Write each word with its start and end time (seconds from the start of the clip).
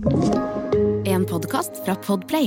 En 0.00 1.26
podkast 1.28 1.84
fra 1.84 1.92
Podplay. 2.00 2.46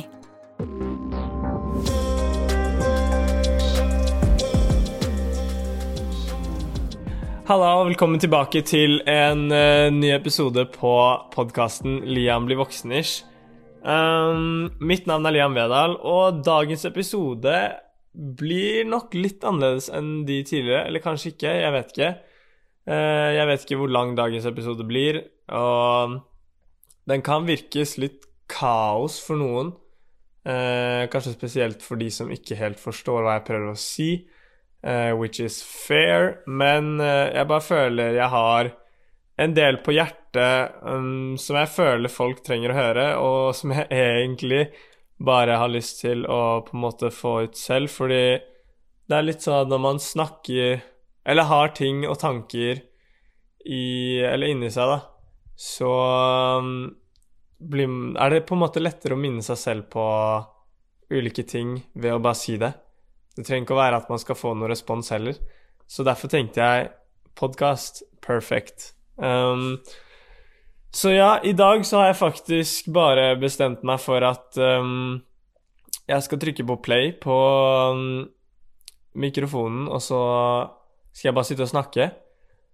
Halla 7.45 7.67
og 7.77 7.91
velkommen 7.91 8.17
tilbake 8.23 8.63
til 8.65 9.03
en 9.05 9.45
uh, 9.53 9.93
ny 9.93 10.09
episode 10.15 10.65
på 10.73 10.95
podkasten 11.35 12.01
Liam 12.09 12.49
blir 12.49 12.57
voksenish. 12.57 13.21
Um, 13.85 14.73
mitt 14.81 15.05
navn 15.05 15.29
er 15.29 15.37
Liam 15.37 15.53
Vedal, 15.53 15.99
og 16.01 16.41
dagens 16.41 16.89
episode 16.89 17.53
blir 18.17 18.81
nok 18.89 19.13
litt 19.13 19.45
annerledes 19.45 19.93
enn 19.93 20.23
de 20.25 20.41
tidligere. 20.41 20.87
Eller 20.89 21.05
kanskje 21.05 21.35
ikke, 21.35 21.53
jeg 21.61 21.77
vet 21.77 21.93
ikke. 21.93 22.13
Uh, 22.89 23.29
jeg 23.37 23.49
vet 23.53 23.69
ikke 23.69 23.83
hvor 23.83 23.97
lang 24.01 24.17
dagens 24.17 24.49
episode 24.49 24.89
blir, 24.89 25.27
og 25.53 26.23
den 27.09 27.23
kan 27.25 27.47
virkes 27.47 27.97
litt 28.01 28.27
kaos 28.51 29.19
for 29.23 29.39
noen. 29.39 29.73
Eh, 30.43 31.07
kanskje 31.11 31.35
spesielt 31.37 31.83
for 31.83 31.99
de 31.99 32.09
som 32.11 32.31
ikke 32.31 32.57
helt 32.59 32.79
forstår 32.81 33.23
hva 33.23 33.37
jeg 33.37 33.47
prøver 33.47 33.71
å 33.71 33.79
si. 33.79 34.11
eh, 34.83 35.13
which 35.15 35.39
is 35.39 35.61
fair, 35.63 36.43
men 36.45 36.99
eh, 36.99 37.31
jeg 37.31 37.47
bare 37.47 37.63
føler 37.63 38.17
jeg 38.17 38.27
har 38.27 38.73
en 39.39 39.53
del 39.55 39.77
på 39.85 39.93
hjertet 39.95 40.83
um, 40.83 41.37
som 41.39 41.57
jeg 41.57 41.71
føler 41.71 42.11
folk 42.11 42.43
trenger 42.45 42.73
å 42.73 42.77
høre, 42.77 43.05
og 43.17 43.55
som 43.55 43.71
jeg 43.71 43.87
egentlig 44.03 44.65
bare 45.23 45.55
har 45.61 45.71
lyst 45.71 46.01
til 46.03 46.25
å 46.27 46.65
på 46.67 46.75
en 46.75 46.83
måte 46.83 47.13
få 47.13 47.45
ut 47.47 47.57
selv, 47.57 47.93
fordi 47.93 48.41
det 49.07 49.17
er 49.17 49.25
litt 49.25 49.45
sånn 49.45 49.65
at 49.65 49.71
når 49.71 49.81
man 49.83 49.99
snakker 49.99 50.83
Eller 51.27 51.47
har 51.47 51.73
ting 51.75 52.05
og 52.07 52.15
tanker 52.19 52.79
i 53.67 54.19
Eller 54.23 54.47
inni 54.51 54.69
seg, 54.71 54.87
da, 54.87 55.12
så 55.55 55.91
um, 56.59 56.73
blir, 57.57 57.89
er 58.19 58.33
det 58.33 58.45
på 58.47 58.55
en 58.57 58.63
måte 58.63 58.81
lettere 58.81 59.15
å 59.15 59.21
minne 59.21 59.43
seg 59.45 59.59
selv 59.59 59.89
på 59.93 60.05
ulike 61.13 61.45
ting 61.47 61.77
ved 61.93 62.15
å 62.15 62.21
bare 62.23 62.39
si 62.39 62.57
det. 62.61 62.73
Det 63.33 63.45
trenger 63.45 63.65
ikke 63.65 63.75
å 63.75 63.81
være 63.81 63.99
at 64.01 64.09
man 64.11 64.21
skal 64.21 64.37
få 64.37 64.53
noen 64.53 64.71
respons 64.71 65.09
heller. 65.13 65.37
Så 65.89 66.05
derfor 66.05 66.31
tenkte 66.31 66.63
jeg 66.63 66.89
podkast 67.37 68.03
perfect. 68.23 68.93
Um, 69.17 69.79
så 70.93 71.13
ja, 71.13 71.31
i 71.41 71.55
dag 71.57 71.85
så 71.85 72.01
har 72.01 72.11
jeg 72.11 72.21
faktisk 72.21 72.89
bare 72.93 73.33
bestemt 73.41 73.81
meg 73.85 74.01
for 74.01 74.25
at 74.25 74.57
um, 74.61 75.21
jeg 76.09 76.25
skal 76.25 76.41
trykke 76.41 76.65
på 76.69 76.79
play 76.85 77.13
på 77.17 77.37
um, 77.93 78.25
mikrofonen, 79.17 79.87
og 79.89 80.01
så 80.01 80.21
skal 81.13 81.29
jeg 81.29 81.37
bare 81.37 81.49
sitte 81.49 81.65
og 81.65 81.71
snakke. 81.71 82.09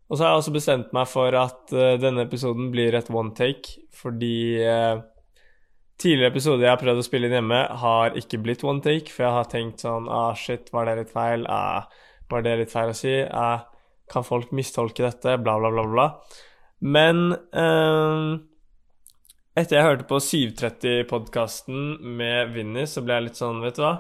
Og 0.10 0.18
så 0.18 0.26
har 0.26 0.34
jeg 0.34 0.42
også 0.42 0.56
bestemt 0.56 0.94
meg 0.96 1.08
for 1.10 1.36
at 1.38 1.74
uh, 1.76 1.94
denne 2.02 2.26
episoden 2.26 2.72
blir 2.74 2.98
et 2.98 3.10
one 3.14 3.36
take, 3.38 3.78
fordi 3.94 4.36
uh, 4.66 5.06
Tidligere 6.00 6.32
episoder 6.32 6.64
jeg 6.64 6.72
har 6.72 6.80
prøvd 6.80 7.02
å 7.02 7.04
spille 7.04 7.28
inn 7.28 7.34
hjemme, 7.36 7.58
har 7.82 8.14
ikke 8.16 8.38
blitt 8.40 8.62
one 8.64 8.80
take, 8.80 9.12
for 9.12 9.26
jeg 9.26 9.36
har 9.36 9.50
tenkt 9.52 9.82
sånn 9.84 10.06
Ah, 10.08 10.32
shit, 10.32 10.70
var 10.72 10.88
det 10.88 10.94
litt 11.02 11.12
feil? 11.12 11.44
Ah, 11.52 11.90
var 12.32 12.46
det 12.46 12.54
litt 12.62 12.72
feil 12.72 12.94
å 12.94 12.96
si? 12.96 13.18
Ah, 13.28 13.66
kan 14.08 14.24
folk 14.24 14.54
mistolke 14.56 15.04
dette? 15.04 15.36
Bla, 15.44 15.58
bla, 15.60 15.74
bla, 15.76 15.84
bla. 15.92 16.06
Men 16.80 17.34
uh, 17.36 18.40
etter 19.60 19.76
jeg 19.76 19.88
hørte 19.90 20.08
på 20.08 20.22
730-podkasten 20.24 21.98
med 22.16 22.56
Vinny, 22.56 22.88
så 22.88 23.04
ble 23.04 23.18
jeg 23.18 23.28
litt 23.28 23.42
sånn, 23.42 23.60
vet 23.66 23.76
du 23.76 23.84
hva? 23.84 23.98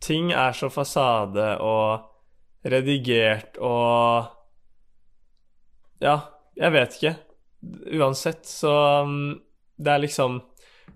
Ting 0.00 0.32
er 0.32 0.56
så 0.56 0.70
fasade 0.72 1.50
og 1.60 2.08
redigert 2.64 3.60
og 3.60 4.32
Ja, 6.02 6.18
jeg 6.56 6.72
vet 6.74 6.96
ikke. 6.98 7.14
Uansett, 7.96 8.44
så 8.48 8.72
um, 9.04 9.36
det 9.76 9.92
er 9.92 10.04
liksom 10.04 10.40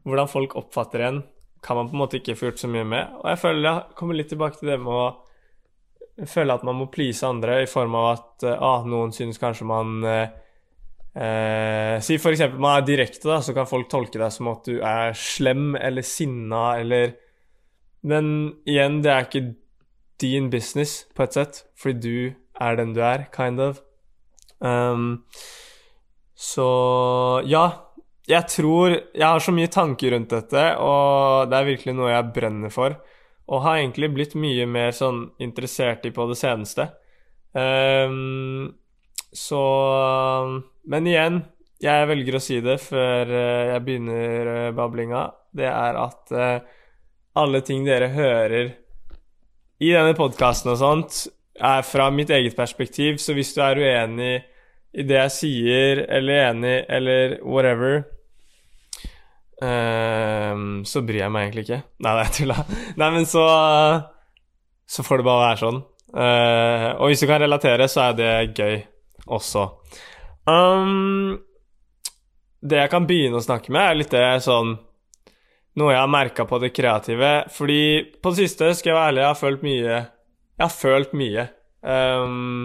Hvordan 0.07 0.29
folk 0.31 0.55
oppfatter 0.57 1.03
en, 1.05 1.19
kan 1.61 1.77
man 1.77 1.89
på 1.91 1.97
en 1.97 2.01
måte 2.01 2.17
ikke 2.21 2.37
få 2.39 2.47
gjort 2.49 2.63
så 2.63 2.69
mye 2.73 2.87
med. 2.89 3.17
Og 3.21 3.27
jeg 3.29 3.41
føler 3.43 3.67
jeg 3.67 3.97
kommer 3.99 4.17
litt 4.17 4.31
tilbake 4.33 4.57
til 4.61 4.71
det 4.71 4.79
med 4.81 4.95
å 4.97 6.29
føle 6.31 6.55
at 6.55 6.65
man 6.65 6.79
må 6.79 6.87
please 6.93 7.27
andre 7.27 7.59
i 7.65 7.69
form 7.69 7.97
av 7.99 8.07
at 8.15 8.47
eh, 8.49 8.63
ah, 8.65 8.87
noen 8.89 9.13
synes 9.13 9.41
kanskje 9.41 9.67
man 9.69 10.07
eh, 10.09 10.33
eh, 11.21 11.97
Si 12.05 12.17
eksempel 12.17 12.61
man 12.61 12.79
er 12.79 12.87
direkte, 12.89 13.29
da, 13.29 13.41
så 13.45 13.55
kan 13.57 13.69
folk 13.69 13.91
tolke 13.93 14.21
deg 14.21 14.33
som 14.33 14.49
at 14.53 14.65
du 14.69 14.81
er 14.81 15.13
slem 15.17 15.75
eller 15.77 16.07
sinna 16.07 16.79
eller 16.81 17.15
Men 18.01 18.33
igjen, 18.65 19.03
det 19.05 19.13
er 19.13 19.29
ikke 19.29 19.45
din 20.21 20.49
business, 20.53 21.05
på 21.17 21.25
et 21.25 21.37
sett, 21.37 21.65
fordi 21.77 22.01
du 22.01 22.35
er 22.61 22.77
den 22.77 22.95
du 22.97 23.03
er, 23.05 23.27
kind 23.33 23.61
of. 23.61 23.83
Um, 24.61 25.25
så 26.37 26.67
ja, 27.49 27.65
jeg 28.29 28.47
tror 28.53 28.93
Jeg 28.93 29.25
har 29.25 29.41
så 29.41 29.53
mye 29.57 29.71
tanker 29.73 30.13
rundt 30.15 30.33
dette, 30.33 30.65
og 30.81 31.51
det 31.51 31.59
er 31.59 31.69
virkelig 31.73 31.95
noe 31.97 32.13
jeg 32.13 32.33
brenner 32.37 32.73
for. 32.73 32.97
Og 33.51 33.65
har 33.65 33.81
egentlig 33.81 34.13
blitt 34.15 34.37
mye 34.39 34.67
mer 34.71 34.93
sånn 34.95 35.25
interessert 35.43 36.05
i 36.07 36.13
på 36.15 36.29
det 36.31 36.39
seneste. 36.39 36.87
Um, 37.53 38.71
så 39.35 39.63
Men 40.87 41.07
igjen, 41.07 41.41
jeg 41.81 42.09
velger 42.11 42.37
å 42.37 42.43
si 42.43 42.61
det 42.63 42.77
før 42.83 43.31
eh, 43.33 43.73
jeg 43.73 43.83
begynner 43.87 44.51
eh, 44.53 44.73
bablinga. 44.77 45.25
Det 45.51 45.67
er 45.67 45.97
at 45.99 46.33
uh, 46.37 46.79
alle 47.41 47.61
ting 47.67 47.87
dere 47.87 48.11
hører 48.13 48.75
i 49.81 49.89
denne 49.91 50.13
podkasten 50.15 50.71
og 50.75 50.79
sånt, 50.79 51.23
er 51.57 51.83
fra 51.89 52.11
mitt 52.13 52.31
eget 52.31 52.55
perspektiv. 52.59 53.19
Så 53.19 53.35
hvis 53.35 53.55
du 53.57 53.63
er 53.65 53.81
uenig 53.81 54.35
i 54.91 55.05
det 55.07 55.19
jeg 55.19 55.35
sier, 55.35 56.05
eller 56.11 56.49
enig, 56.51 56.79
eller 56.91 57.37
whatever, 57.47 58.03
Um, 59.61 60.87
så 60.89 61.03
bryr 61.05 61.27
jeg 61.27 61.33
meg 61.35 61.47
egentlig 61.47 61.67
ikke. 61.67 61.83
Nei, 62.01 62.13
det 62.17 62.23
er 62.23 62.33
tulla. 62.33 62.55
Nei, 62.97 63.09
men 63.13 63.27
så 63.29 63.45
Så 64.91 65.05
får 65.07 65.21
det 65.21 65.27
bare 65.29 65.43
være 65.51 65.61
sånn. 65.61 65.83
Uh, 66.11 66.87
og 66.99 67.11
hvis 67.11 67.21
du 67.23 67.29
kan 67.31 67.43
relatere, 67.43 67.87
så 67.93 68.09
er 68.09 68.17
det 68.19 68.31
gøy 68.59 68.81
også. 69.31 69.67
Um, 70.49 71.37
det 72.65 72.81
jeg 72.81 72.91
kan 72.91 73.07
begynne 73.07 73.39
å 73.39 73.45
snakke 73.45 73.71
med, 73.71 73.85
er 73.85 74.01
litt 74.01 74.15
det 74.17 74.25
sånn 74.45 74.79
Noe 75.79 75.93
jeg 75.93 76.01
har 76.03 76.11
merka 76.11 76.45
på 76.49 76.59
det 76.59 76.73
kreative. 76.75 77.29
Fordi 77.55 77.83
på 78.19 78.33
det 78.33 78.49
siste, 78.49 78.73
skal 78.75 78.91
jeg 78.91 78.97
være 78.97 79.11
ærlig, 79.13 79.21
jeg 79.21 79.29
har 79.29 79.39
følt 79.39 79.63
mye. 79.63 80.01
Jeg 80.59 80.65
har 80.65 80.73
følt 80.75 81.13
mye. 81.17 81.45
Um, 81.81 82.65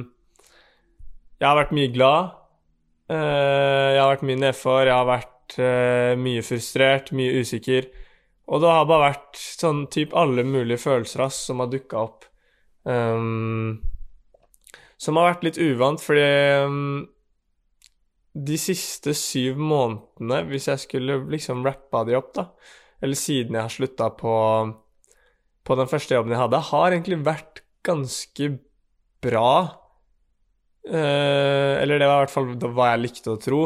jeg 1.40 1.48
har 1.48 1.58
vært 1.60 1.76
mye 1.76 1.92
glad. 1.94 2.36
Uh, 3.12 3.92
jeg 3.96 4.02
har 4.02 4.12
vært 4.14 4.28
mye 4.30 4.42
nedfor. 4.42 4.82
Jeg 4.88 4.96
har 4.96 5.10
vært 5.10 5.58
uh, 5.60 6.14
mye 6.20 6.46
frustrert, 6.46 7.12
mye 7.16 7.42
usikker. 7.42 7.90
Og 8.46 8.62
det 8.62 8.70
har 8.70 8.88
bare 8.90 9.10
vært 9.10 9.42
sånn 9.42 9.86
typ 9.94 10.14
alle 10.18 10.46
mulige 10.46 10.84
følelser 10.84 11.26
ass, 11.26 11.42
som 11.48 11.64
har 11.64 11.72
dukka 11.72 12.02
opp. 12.06 12.30
Um, 12.86 13.82
som 15.02 15.18
har 15.18 15.34
vært 15.34 15.46
litt 15.48 15.60
uvant, 15.60 16.02
fordi 16.02 16.26
um, 16.66 17.04
de 18.36 18.58
siste 18.60 19.16
syv 19.18 19.60
månedene, 19.60 20.44
hvis 20.50 20.70
jeg 20.70 20.84
skulle 20.84 21.20
liksom 21.32 21.66
rappa 21.66 22.04
de 22.08 22.18
opp, 22.18 22.34
da, 22.38 22.50
eller 23.04 23.20
siden 23.20 23.58
jeg 23.58 23.66
har 23.66 23.74
slutta 23.74 24.12
på, 24.18 24.36
på 25.66 25.78
den 25.80 25.90
første 25.92 26.18
jobben 26.18 26.36
jeg 26.36 26.44
hadde, 26.44 26.62
har 26.70 26.92
egentlig 26.92 27.20
vært 27.26 27.64
ganske 27.86 28.52
bra. 29.26 29.52
Uh, 30.86 31.82
eller 31.82 31.98
det 31.98 32.08
var 32.08 32.20
i 32.20 32.26
hvert 32.26 32.34
fall 32.36 32.74
hva 32.76 32.92
jeg 32.94 33.04
likte 33.04 33.34
å 33.34 33.42
tro. 33.42 33.62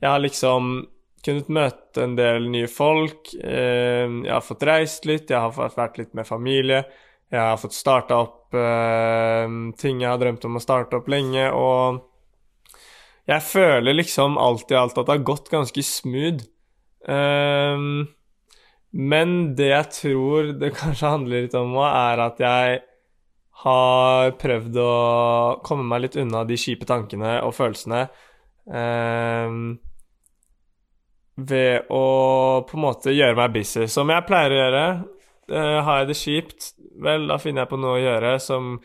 Jeg 0.00 0.08
har 0.10 0.22
liksom 0.22 0.80
kunnet 1.24 1.50
møte 1.52 2.04
en 2.04 2.16
del 2.18 2.48
nye 2.52 2.68
folk. 2.70 3.32
Eh, 3.36 4.06
jeg 4.08 4.32
har 4.32 4.44
fått 4.44 4.66
reist 4.68 5.08
litt, 5.08 5.30
jeg 5.30 5.40
har 5.40 5.76
vært 5.76 5.98
litt 6.00 6.14
med 6.16 6.28
familie. 6.28 6.84
Jeg 7.30 7.40
har 7.40 7.58
fått 7.60 7.76
starta 7.76 8.22
opp 8.24 8.56
eh, 8.56 9.46
ting 9.78 10.00
jeg 10.02 10.10
har 10.10 10.20
drømt 10.20 10.46
om 10.48 10.58
å 10.58 10.62
starte 10.64 10.98
opp 10.98 11.10
lenge, 11.12 11.50
og 11.54 12.00
jeg 13.30 13.46
føler 13.46 13.94
liksom 13.94 14.38
alt 14.40 14.72
i 14.72 14.78
alt 14.78 14.96
at 14.98 15.06
det 15.06 15.18
har 15.18 15.28
gått 15.28 15.52
ganske 15.52 15.84
smooth. 15.86 16.48
Eh, 17.06 17.84
men 18.90 19.34
det 19.54 19.70
jeg 19.70 19.90
tror 20.00 20.54
det 20.58 20.72
kanskje 20.80 21.14
handler 21.18 21.46
litt 21.46 21.58
om 21.58 21.76
nå, 21.76 21.84
er 21.86 22.24
at 22.26 22.40
jeg 22.42 22.80
har 23.60 24.32
prøvd 24.40 24.80
å 24.80 24.90
komme 25.66 25.84
meg 25.88 26.06
litt 26.06 26.18
unna 26.20 26.42
de 26.48 26.58
kjipe 26.60 26.88
tankene 26.88 27.38
og 27.44 27.54
følelsene. 27.56 28.08
eh, 28.70 29.54
ved 31.40 31.88
å 31.88 32.04
på 32.68 32.76
en 32.76 32.84
måte 32.84 33.14
gjøre 33.14 33.38
meg 33.38 33.54
busy. 33.54 33.86
Som 33.88 34.12
jeg 34.12 34.26
pleier 34.28 34.52
å 34.52 34.60
gjøre. 34.60 34.84
Eh, 35.50 35.78
har 35.86 36.02
jeg 36.02 36.10
det 36.10 36.18
kjipt, 36.20 36.70
vel, 37.02 37.26
da 37.30 37.38
finner 37.40 37.64
jeg 37.64 37.72
på 37.72 37.80
noe 37.80 37.96
å 37.96 38.02
gjøre 38.02 38.36
som 38.42 38.76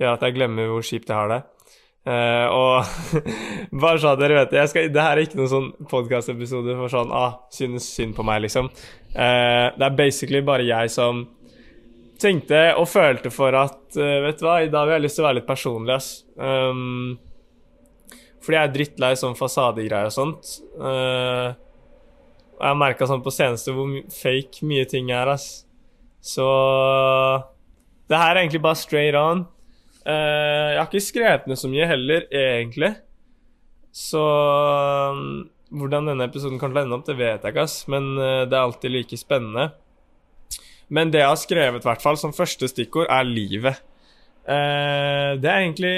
gjør 0.00 0.16
at 0.16 0.26
jeg 0.26 0.36
glemmer 0.36 0.68
hvor 0.68 0.84
kjipt 0.84 1.08
jeg 1.08 1.16
har 1.16 1.30
det. 1.32 1.40
Eh, 2.10 2.46
og 2.48 2.84
bare 3.82 4.00
så 4.00 4.14
dere 4.16 4.38
vet 4.40 4.54
skal, 4.72 4.88
det 4.92 5.04
her 5.04 5.18
er 5.18 5.26
ikke 5.26 5.40
noen 5.40 5.52
sånn 5.52 5.70
podkastepisode 5.90 6.76
for 6.78 6.92
sånn 6.92 7.12
ah, 7.12 7.42
synes 7.52 7.88
synd 7.88 8.16
på 8.16 8.24
meg, 8.26 8.42
liksom. 8.46 8.70
Uh, 9.10 9.74
det 9.74 9.84
er 9.88 9.96
basically 9.98 10.40
bare 10.46 10.68
jeg 10.68 10.92
som 10.94 11.24
tenkte 12.20 12.60
og 12.78 12.88
følte 12.90 13.32
for 13.32 13.56
at 13.58 13.96
Vet 13.96 14.38
du 14.38 14.46
hva, 14.46 14.60
i 14.62 14.70
dag 14.70 14.86
har 14.86 14.98
jeg 14.98 15.04
lyst 15.06 15.18
til 15.18 15.24
å 15.24 15.28
være 15.28 15.38
litt 15.40 15.48
personlig, 15.48 15.96
ass. 15.96 16.10
Um, 16.38 17.18
fordi 18.40 18.56
jeg 18.56 18.68
er 18.68 18.74
drittlei 18.74 19.10
sånn 19.18 19.36
fasadegreier 19.36 20.08
og 20.08 20.14
sånt. 20.14 20.52
Uh, 20.80 21.52
jeg 22.60 22.68
har 22.68 22.78
merka 22.78 23.08
sånn 23.08 23.24
på 23.24 23.32
seneste 23.32 23.72
hvor 23.72 23.92
fake 24.12 24.66
mye 24.68 24.86
ting 24.88 25.12
er, 25.12 25.32
ass. 25.32 25.64
Så 26.20 26.46
det 28.10 28.18
her 28.20 28.34
er 28.34 28.42
egentlig 28.42 28.62
bare 28.64 28.80
straight 28.80 29.16
on. 29.16 29.46
Uh, 30.04 30.72
jeg 30.72 30.80
har 30.80 30.88
ikke 30.88 31.04
skrevet 31.04 31.48
ned 31.48 31.60
så 31.60 31.70
mye 31.72 31.88
heller, 31.88 32.26
egentlig. 32.32 32.94
Så 33.96 34.20
um, 34.20 35.48
hvordan 35.72 36.08
denne 36.10 36.28
episoden 36.28 36.60
kommer 36.60 36.80
til 36.80 36.88
ende 36.88 36.98
opp, 36.98 37.06
det 37.08 37.18
vet 37.20 37.44
jeg 37.44 37.54
ikke, 37.54 37.68
ass. 37.68 37.82
Men 37.92 38.12
uh, 38.16 38.44
det 38.48 38.56
er 38.56 38.62
alltid 38.64 38.96
like 38.96 39.20
spennende. 39.20 39.70
Men 40.90 41.12
det 41.12 41.22
jeg 41.22 41.30
har 41.30 41.38
skrevet, 41.38 41.86
hvert 41.86 42.02
fall, 42.02 42.18
som 42.18 42.34
første 42.34 42.68
stikkord, 42.70 43.08
er 43.10 43.28
livet. 43.28 43.80
Eh, 44.44 45.36
det 45.40 45.48
er 45.50 45.62
egentlig 45.62 45.96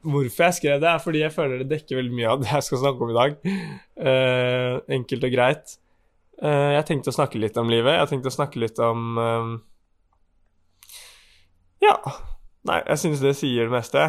Hvorfor 0.00 0.46
jeg 0.46 0.56
skrev 0.56 0.78
det, 0.80 0.88
er 0.88 1.02
fordi 1.04 1.20
jeg 1.20 1.32
føler 1.34 1.58
det 1.60 1.66
dekker 1.74 1.98
veldig 1.98 2.14
mye 2.16 2.28
av 2.32 2.38
det 2.40 2.48
jeg 2.48 2.64
skal 2.64 2.78
snakke 2.80 3.04
om 3.04 3.10
i 3.12 3.16
dag. 3.18 3.34
enkelt 4.96 5.26
og 5.28 5.34
greit. 5.34 5.74
jeg 6.40 6.86
tenkte 6.88 7.12
å 7.12 7.16
snakke 7.18 7.36
litt 7.36 7.58
om 7.60 7.68
livet. 7.68 7.98
Jeg 7.98 8.08
tenkte 8.08 8.32
å 8.32 8.36
snakke 8.38 8.62
litt 8.62 8.80
om 8.80 9.20
Ja, 11.84 11.98
Nei, 12.68 12.80
jeg 12.84 13.00
syns 13.00 13.22
det 13.24 13.36
sier 13.38 13.68
det 13.68 13.72
meste. 13.72 14.06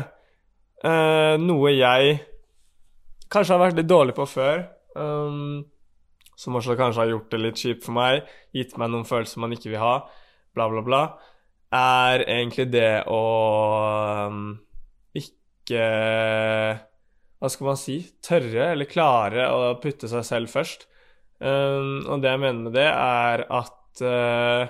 Uh, 0.84 1.38
noe 1.40 1.72
jeg 1.72 2.18
kanskje 3.32 3.56
har 3.56 3.62
vært 3.62 3.78
litt 3.80 3.90
dårlig 3.90 4.16
på 4.18 4.26
før, 4.28 4.66
um, 4.98 5.62
som 6.36 6.56
også 6.58 6.78
kanskje 6.80 7.04
har 7.04 7.12
gjort 7.14 7.34
det 7.34 7.42
litt 7.42 7.62
kjipt 7.62 7.86
for 7.86 7.96
meg, 7.98 8.26
gitt 8.56 8.78
meg 8.80 8.92
noen 8.92 9.08
følelser 9.08 9.44
man 9.44 9.54
ikke 9.56 9.74
vil 9.74 9.82
ha, 9.84 9.96
bla, 10.56 10.68
bla, 10.72 10.84
bla, 10.86 11.02
er 11.72 12.26
egentlig 12.28 12.68
det 12.74 13.04
å 13.08 13.22
um, 14.28 14.42
ikke 15.16 15.86
Hva 17.40 17.50
skal 17.50 17.70
man 17.70 17.80
si? 17.80 18.02
Tørre 18.24 18.74
eller 18.74 18.90
klare 18.90 19.48
å 19.56 19.72
putte 19.82 20.10
seg 20.12 20.26
selv 20.28 20.52
først. 20.52 20.86
Um, 21.40 22.04
og 22.06 22.22
det 22.22 22.34
jeg 22.34 22.42
mener 22.44 22.68
med 22.68 22.76
det, 22.76 22.90
er 22.92 23.46
at 23.50 24.04
uh, 24.06 24.68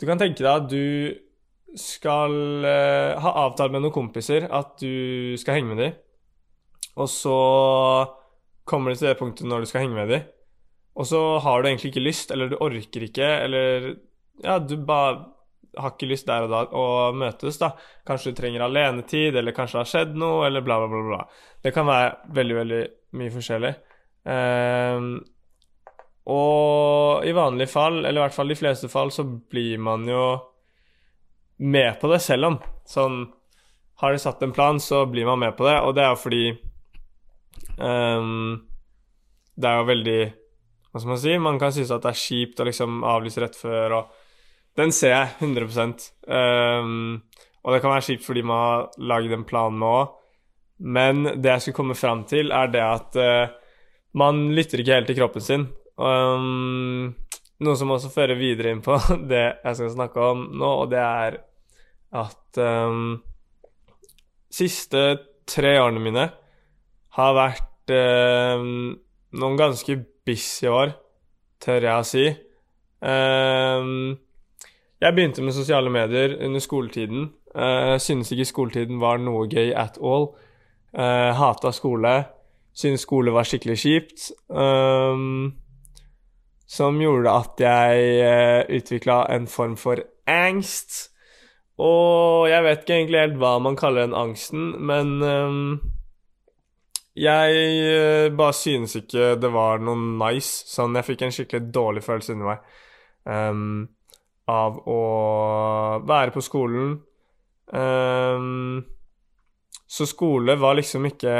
Du 0.00 0.06
kan 0.08 0.20
tenke 0.22 0.40
deg 0.40 0.48
at 0.52 0.70
du 0.70 1.76
skal 1.78 2.32
uh, 2.64 3.18
ha 3.20 3.34
avtalt 3.46 3.72
med 3.74 3.82
noen 3.82 3.94
kompiser 3.94 4.46
at 4.52 4.76
du 4.80 5.34
skal 5.40 5.58
henge 5.58 5.72
med 5.72 5.82
dem. 5.82 6.00
Og 7.00 7.08
så 7.08 7.36
kommer 8.64 8.92
du 8.92 9.00
til 9.00 9.10
det 9.10 9.18
punktet 9.18 9.48
når 9.48 9.62
du 9.62 9.70
skal 9.70 9.84
henge 9.84 9.98
med 9.98 10.10
dem. 10.12 10.30
Og 10.98 11.08
så 11.08 11.20
har 11.40 11.62
du 11.62 11.68
egentlig 11.68 11.92
ikke 11.92 12.04
lyst, 12.04 12.32
eller 12.34 12.50
du 12.50 12.58
orker 12.60 13.06
ikke, 13.06 13.28
eller 13.46 13.94
ja, 14.44 14.58
du 14.58 14.76
bare 14.84 15.22
har 15.78 15.94
ikke 15.94 16.10
lyst 16.10 16.28
der 16.28 16.44
og 16.44 16.52
da 16.52 16.62
å 16.76 16.86
møtes, 17.16 17.56
da. 17.60 17.72
Kanskje 18.06 18.32
du 18.32 18.40
trenger 18.40 18.66
alenetid, 18.66 19.36
eller 19.36 19.56
kanskje 19.56 19.78
det 19.78 19.84
har 19.84 19.92
skjedd 19.92 20.18
noe, 20.20 20.46
eller 20.46 20.64
bla, 20.64 20.78
bla, 20.82 20.90
bla. 20.92 21.02
bla. 21.08 21.52
Det 21.64 21.72
kan 21.72 21.88
være 21.88 22.34
veldig, 22.38 22.56
veldig 22.60 22.82
mye 23.20 23.32
forskjellig. 23.32 23.72
Um, 24.22 25.14
og 26.32 27.24
i 27.26 27.32
vanlige 27.34 27.72
fall, 27.72 28.02
eller 28.04 28.20
i 28.20 28.24
hvert 28.26 28.36
fall 28.36 28.52
de 28.52 28.58
fleste 28.58 28.90
fall, 28.92 29.10
så 29.14 29.24
blir 29.24 29.80
man 29.82 30.04
jo 30.08 30.26
med 31.62 31.96
på 32.02 32.10
det, 32.12 32.20
selv 32.22 32.50
om 32.50 32.58
sånn 32.88 33.24
Har 34.02 34.10
de 34.10 34.18
satt 34.18 34.40
en 34.42 34.52
plan, 34.52 34.80
så 34.82 35.04
blir 35.06 35.28
man 35.28 35.38
med 35.38 35.52
på 35.54 35.62
det, 35.62 35.76
og 35.86 35.92
det 35.94 36.02
er 36.02 36.08
jo 36.10 36.18
fordi 36.18 36.46
um, 37.78 38.62
Det 39.54 39.68
er 39.68 39.78
jo 39.80 39.88
veldig 39.88 40.18
Hva 40.90 41.00
skal 41.00 41.12
man 41.12 41.22
si? 41.22 41.36
Man 41.40 41.60
kan 41.60 41.74
synes 41.74 41.92
at 41.94 42.04
det 42.04 42.12
er 42.12 42.22
kjipt 42.22 42.60
å 42.60 42.66
liksom 42.68 43.02
avlyse 43.08 43.42
rett 43.42 43.56
før, 43.58 43.96
og 44.00 44.18
den 44.78 44.92
ser 44.96 45.12
jeg 45.12 45.30
100 45.44 45.68
um, 45.68 45.94
ehm, 46.32 47.00
Og 47.62 47.74
det 47.74 47.80
kan 47.82 47.92
være 47.92 48.06
kjipt 48.08 48.26
fordi 48.26 48.44
man 48.48 48.62
har 48.62 48.86
lagd 49.12 49.34
en 49.36 49.48
plan 49.48 49.84
òg, 49.84 50.14
men 50.82 51.24
det 51.38 51.50
jeg 51.50 51.62
skulle 51.62 51.78
komme 51.78 51.96
fram 51.98 52.24
til, 52.26 52.50
er 52.50 52.70
det 52.72 52.82
at 52.82 53.18
uh, 53.20 53.52
man 54.18 54.48
lytter 54.56 54.82
ikke 54.82 54.96
helt 54.96 55.06
til 55.12 55.18
kroppen 55.20 55.44
sin. 55.44 55.66
Um, 55.94 57.12
noe 57.62 57.78
som 57.78 57.92
også 57.94 58.10
fører 58.12 58.40
videre 58.40 58.72
inn 58.74 58.82
på 58.84 58.96
det 59.32 59.44
jeg 59.44 59.78
skal 59.78 59.92
snakke 59.94 60.30
om 60.32 60.48
nå, 60.58 60.72
og 60.82 60.90
det 60.90 61.02
er 61.02 61.38
at 62.22 62.60
um, 62.60 63.20
siste 64.52 65.04
tre 65.48 65.76
årene 65.80 66.02
mine 66.02 66.26
har 67.16 67.36
vært 67.36 67.92
eh, 67.92 68.64
noen 69.32 69.58
ganske 69.58 69.96
busy 70.26 70.68
år, 70.70 70.94
tør 71.62 71.86
jeg 71.88 71.94
å 71.94 72.08
si. 72.08 72.26
Eh, 73.12 73.92
jeg 75.02 75.16
begynte 75.16 75.44
med 75.44 75.56
sosiale 75.56 75.92
medier 75.92 76.38
under 76.46 76.62
skoletiden. 76.62 77.30
Eh, 77.54 77.96
synes 78.00 78.32
ikke 78.32 78.48
skoletiden 78.48 79.00
var 79.02 79.20
noe 79.20 79.48
gøy 79.50 79.74
at 79.76 79.98
all. 80.00 80.30
Eh, 80.92 81.30
hata 81.36 81.72
skole. 81.74 82.16
Synes 82.72 83.04
skole 83.04 83.32
var 83.34 83.44
skikkelig 83.48 83.78
kjipt. 83.82 84.30
Eh, 84.48 85.24
som 86.72 87.00
gjorde 87.00 87.38
at 87.44 87.60
jeg 87.60 88.12
eh, 88.24 88.76
utvikla 88.78 89.26
en 89.34 89.50
form 89.50 89.76
for 89.76 90.00
angst 90.30 91.12
og 91.80 92.50
jeg 92.50 92.64
vet 92.66 92.84
ikke 92.84 92.96
egentlig 92.98 93.20
helt 93.22 93.40
hva 93.40 93.56
man 93.62 93.76
kaller 93.78 94.06
den 94.06 94.16
angsten, 94.16 94.72
men 94.84 95.22
um, 95.24 95.80
jeg 97.18 97.56
uh, 97.84 98.36
bare 98.36 98.56
synes 98.56 98.96
ikke 98.96 99.34
det 99.40 99.50
var 99.52 99.82
noe 99.84 99.98
nice. 99.98 100.64
Sånn, 100.70 100.96
jeg 100.96 101.08
fikk 101.10 101.26
en 101.26 101.34
skikkelig 101.34 101.68
dårlig 101.74 102.04
følelse 102.06 102.36
inni 102.36 102.48
meg 102.48 102.62
um, 103.28 103.84
av 104.50 104.80
å 104.88 105.02
være 106.08 106.34
på 106.34 106.44
skolen. 106.44 106.96
Um, 107.72 108.82
så 109.92 110.08
skole 110.08 110.56
var 110.60 110.78
liksom 110.78 111.06
ikke 111.08 111.36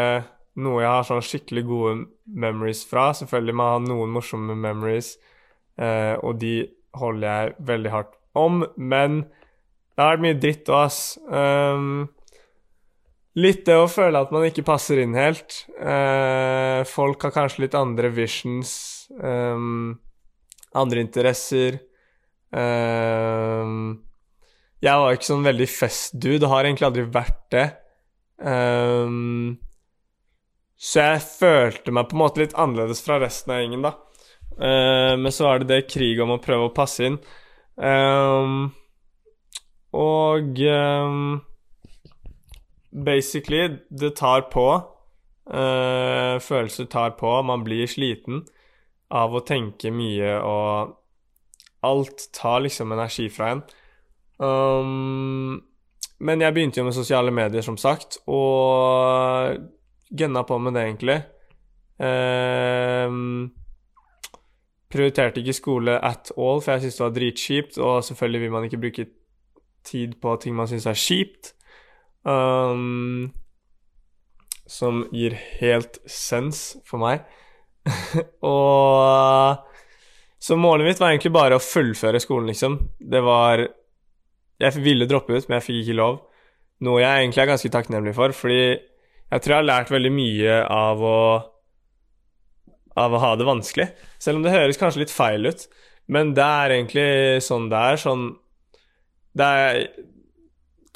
noe 0.60 0.82
jeg 0.82 0.92
har 0.92 1.06
sånn 1.08 1.24
skikkelig 1.24 1.64
gode 1.64 1.94
memories 2.28 2.84
fra. 2.88 3.10
Selvfølgelig 3.16 3.56
må 3.56 3.68
jeg 3.68 3.78
ha 3.78 3.84
noen 3.86 4.12
morsomme 4.12 4.56
memories, 4.58 5.14
uh, 5.80 6.20
og 6.20 6.36
de 6.42 6.56
holder 7.00 7.28
jeg 7.28 7.54
veldig 7.72 7.92
hardt 7.94 8.18
om, 8.36 8.60
men 8.76 9.22
det 9.92 10.00
har 10.00 10.14
vært 10.14 10.24
mye 10.24 10.40
dritt 10.40 10.68
òg, 10.72 10.84
ass. 10.86 11.00
Um, 11.28 12.10
litt 13.38 13.64
det 13.68 13.76
å 13.80 13.88
føle 13.90 14.20
at 14.20 14.32
man 14.34 14.44
ikke 14.48 14.64
passer 14.66 15.00
inn 15.02 15.16
helt. 15.16 15.62
Eh, 15.80 16.82
folk 16.88 17.24
har 17.26 17.34
kanskje 17.34 17.64
litt 17.64 17.76
andre 17.78 18.10
visions, 18.12 18.72
um, 19.16 19.94
andre 20.76 21.04
interesser. 21.04 21.80
Um, 22.52 24.02
jeg 24.82 24.98
var 24.98 25.14
ikke 25.14 25.30
sånn 25.30 25.46
veldig 25.46 25.68
festdude, 25.70 26.48
har 26.50 26.66
egentlig 26.66 26.88
aldri 26.88 27.06
vært 27.14 27.44
det. 27.54 27.66
Um, 28.42 29.60
så 30.82 31.04
jeg 31.06 31.22
følte 31.22 31.94
meg 31.94 32.08
på 32.10 32.16
en 32.16 32.22
måte 32.24 32.42
litt 32.42 32.56
annerledes 32.58 33.00
fra 33.04 33.20
resten 33.22 33.54
av 33.54 33.62
gjengen, 33.62 33.86
da. 33.86 33.94
Uh, 34.58 35.14
men 35.16 35.32
så 35.32 35.46
var 35.46 35.62
det 35.62 35.70
det 35.70 35.88
kriget 35.88 36.24
om 36.24 36.34
å 36.34 36.42
prøve 36.42 36.68
å 36.68 36.74
passe 36.74 37.06
inn. 37.06 37.20
Um, 37.78 38.66
og 39.96 40.58
um, 40.66 41.38
basically, 42.92 43.78
det 43.90 44.16
tar 44.16 44.48
på. 44.52 44.66
Uh, 45.46 46.38
følelser 46.40 46.84
tar 46.84 47.10
på. 47.18 47.42
Man 47.42 47.64
blir 47.64 47.86
sliten 47.90 48.44
av 49.12 49.34
å 49.34 49.44
tenke 49.44 49.90
mye, 49.92 50.36
og 50.40 50.96
alt 51.84 52.28
tar 52.32 52.62
liksom 52.64 52.92
energi 52.94 53.28
fra 53.32 53.50
en. 53.52 53.62
Um, 54.42 55.60
men 56.22 56.40
jeg 56.40 56.54
begynte 56.54 56.80
jo 56.80 56.86
med 56.86 56.96
sosiale 56.96 57.34
medier, 57.34 57.64
som 57.66 57.76
sagt, 57.76 58.20
og 58.30 59.58
gønna 60.10 60.44
på 60.46 60.58
med 60.62 60.78
det, 60.78 60.86
egentlig. 60.86 61.18
Um, 62.02 63.50
prioriterte 64.92 65.42
ikke 65.42 65.56
skole 65.56 65.96
at 65.98 66.32
all, 66.36 66.62
for 66.62 66.72
jeg 66.72 66.84
syntes 66.84 67.00
det 67.00 67.04
var 67.04 67.16
dritkjipt, 67.16 67.78
og 67.78 68.04
selvfølgelig 68.04 68.40
vil 68.40 68.54
man 68.54 68.64
ikke 68.68 68.80
bruke 68.84 69.06
tid 69.84 70.14
på 70.22 70.36
ting 70.42 70.54
man 70.56 70.70
syns 70.70 70.86
er 70.86 70.98
kjipt. 70.98 71.54
Um, 72.22 73.32
som 74.66 75.04
gir 75.12 75.34
helt 75.60 75.98
sens 76.08 76.78
for 76.88 77.02
meg. 77.02 77.24
og 78.46 79.58
Så 80.42 80.56
målet 80.58 80.86
mitt 80.86 81.00
var 81.02 81.12
egentlig 81.12 81.34
bare 81.34 81.58
å 81.58 81.62
fullføre 81.62 82.20
skolen, 82.22 82.50
liksom. 82.52 82.78
Det 82.98 83.22
var 83.22 83.66
Jeg 84.62 84.82
ville 84.84 85.08
droppe 85.10 85.34
ut, 85.34 85.48
men 85.48 85.58
jeg 85.58 85.66
fikk 85.66 85.80
ikke 85.82 85.98
lov. 85.98 86.20
Noe 86.86 87.02
jeg 87.02 87.24
egentlig 87.24 87.42
er 87.42 87.50
ganske 87.50 87.70
takknemlig 87.74 88.14
for, 88.14 88.34
fordi 88.34 88.62
jeg 88.62 89.42
tror 89.42 89.54
jeg 89.54 89.58
har 89.58 89.66
lært 89.68 89.90
veldig 89.90 90.12
mye 90.12 90.60
av 90.70 91.02
å 91.02 91.18
av 92.92 93.14
å 93.16 93.20
ha 93.22 93.32
det 93.40 93.46
vanskelig. 93.48 93.86
Selv 94.20 94.38
om 94.38 94.44
det 94.44 94.52
høres 94.52 94.76
kanskje 94.80 95.00
litt 95.00 95.14
feil 95.14 95.48
ut, 95.48 95.64
men 96.12 96.34
det 96.36 96.44
er 96.44 96.74
egentlig 96.74 97.42
sånn 97.44 97.70
det 97.72 97.78
er. 97.92 98.00
Sånn 98.00 98.26
det 99.38 99.46
er 99.48 99.78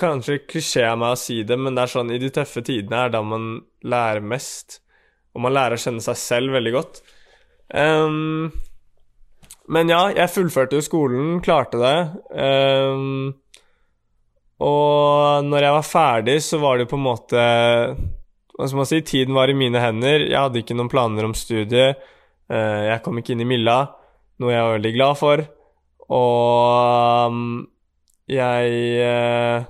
kanskje 0.01 0.43
klisjé 0.49 0.85
av 0.89 0.99
meg 1.01 1.15
å 1.15 1.21
si 1.21 1.41
det, 1.47 1.57
men 1.61 1.77
det 1.77 1.87
er 1.87 1.93
sånn 1.93 2.13
i 2.15 2.21
de 2.21 2.31
tøffe 2.35 2.63
tidene 2.65 3.07
er 3.07 3.15
da 3.15 3.23
man 3.25 3.49
lærer 3.87 4.25
mest. 4.25 4.81
Og 5.37 5.43
man 5.45 5.55
lærer 5.57 5.77
å 5.77 5.81
kjenne 5.81 6.05
seg 6.05 6.19
selv 6.21 6.57
veldig 6.57 6.73
godt. 6.73 7.03
Um, 7.73 8.53
men 9.73 9.91
ja, 9.91 10.07
jeg 10.15 10.33
fullførte 10.33 10.79
jo 10.79 10.85
skolen, 10.85 11.41
klarte 11.45 11.81
det. 11.81 11.97
Um, 12.33 13.35
og 14.65 15.45
når 15.45 15.67
jeg 15.67 15.77
var 15.77 15.89
ferdig, 15.91 16.37
så 16.45 16.61
var 16.63 16.81
det 16.81 16.89
på 16.89 16.97
en 16.97 17.05
måte 17.05 17.41
Hva 18.57 18.65
skal 18.65 18.79
man 18.79 18.89
si? 18.89 19.03
Tiden 19.05 19.37
var 19.37 19.53
i 19.53 19.57
mine 19.59 19.83
hender. 19.83 20.25
Jeg 20.25 20.39
hadde 20.39 20.63
ikke 20.63 20.77
noen 20.79 20.89
planer 20.93 21.29
om 21.29 21.37
studie. 21.37 21.91
Uh, 22.49 22.87
jeg 22.89 23.03
kom 23.05 23.21
ikke 23.21 23.35
inn 23.35 23.45
i 23.45 23.49
Milla, 23.49 23.83
noe 24.41 24.55
jeg 24.55 24.65
var 24.65 24.77
veldig 24.79 24.95
glad 24.97 25.21
for. 25.21 25.45
Og 26.17 27.33
um, 27.33 27.67
jeg 28.27 28.71
eh, 29.03 29.67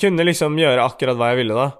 kunne 0.00 0.26
liksom 0.26 0.58
gjøre 0.58 0.84
akkurat 0.84 1.18
hva 1.18 1.32
jeg 1.32 1.42
ville, 1.42 1.56
da. 1.56 1.70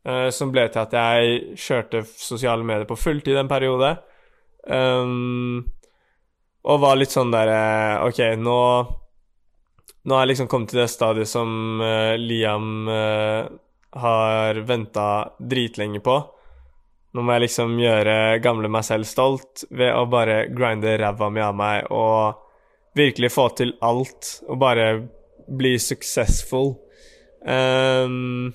Uh, 0.00 0.28
som 0.32 0.52
ble 0.52 0.64
til 0.72 0.80
at 0.82 0.94
jeg 0.96 1.58
kjørte 1.60 2.04
sosiale 2.08 2.64
medier 2.64 2.88
på 2.88 2.98
fulltid 2.98 3.36
en 3.40 3.50
periode. 3.50 3.94
Um, 4.64 5.60
og 6.68 6.82
var 6.82 6.98
litt 7.00 7.12
sånn 7.14 7.32
der 7.32 7.48
eh, 7.48 8.02
OK, 8.04 8.18
nå 8.36 8.56
Nå 10.00 10.16
har 10.16 10.24
jeg 10.24 10.30
liksom 10.30 10.48
kommet 10.48 10.70
til 10.72 10.80
det 10.80 10.88
stadiet 10.88 11.28
som 11.28 11.80
uh, 11.80 12.16
Liam 12.16 12.88
uh, 12.88 13.44
har 14.00 14.60
venta 14.64 15.08
dritlenge 15.36 16.00
på. 16.00 16.14
Nå 17.12 17.24
må 17.26 17.34
jeg 17.34 17.44
liksom 17.44 17.74
gjøre 17.76 18.14
gamle 18.40 18.70
meg 18.72 18.86
selv 18.86 19.04
stolt 19.04 19.66
ved 19.68 19.92
å 19.92 20.06
bare 20.08 20.46
grinde 20.56 20.94
ræva 21.02 21.28
mi 21.28 21.42
av 21.44 21.52
meg 21.58 21.92
og 21.92 22.40
virkelig 22.96 23.32
få 23.34 23.50
til 23.58 23.74
alt 23.84 24.38
og 24.48 24.60
bare 24.62 24.86
bli 25.60 25.74
successful. 25.76 26.78
Um, 27.40 28.50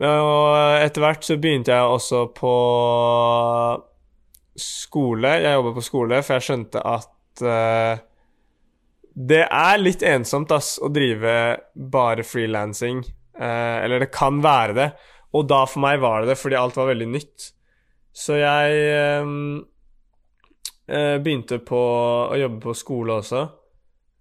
og 0.00 0.80
etter 0.80 1.02
hvert 1.04 1.24
så 1.26 1.36
begynte 1.40 1.74
jeg 1.74 1.94
også 1.94 2.26
på 2.36 2.52
skole. 4.58 5.36
Jeg 5.42 5.56
jobber 5.56 5.76
på 5.76 5.84
skole, 5.84 6.20
for 6.24 6.36
jeg 6.36 6.46
skjønte 6.46 6.82
at 6.88 7.44
uh, 7.44 8.02
det 9.12 9.42
er 9.44 9.80
litt 9.80 10.04
ensomt 10.06 10.52
ass, 10.54 10.76
å 10.80 10.88
drive 10.92 11.34
bare 11.74 12.24
frilansing. 12.24 13.02
Uh, 13.36 13.78
eller 13.84 14.04
det 14.04 14.12
kan 14.14 14.40
være 14.44 14.78
det. 14.78 14.88
Og 15.36 15.48
da 15.48 15.64
for 15.68 15.84
meg 15.84 16.00
var 16.02 16.22
det 16.22 16.32
det, 16.32 16.40
fordi 16.40 16.60
alt 16.60 16.78
var 16.80 16.90
veldig 16.92 17.10
nytt. 17.12 17.50
Så 18.12 18.36
jeg 18.36 19.22
um, 19.24 19.60
uh, 20.92 21.16
begynte 21.24 21.60
på 21.64 21.82
å 22.28 22.40
jobbe 22.40 22.60
på 22.68 22.76
skole 22.76 23.20
også. 23.20 23.48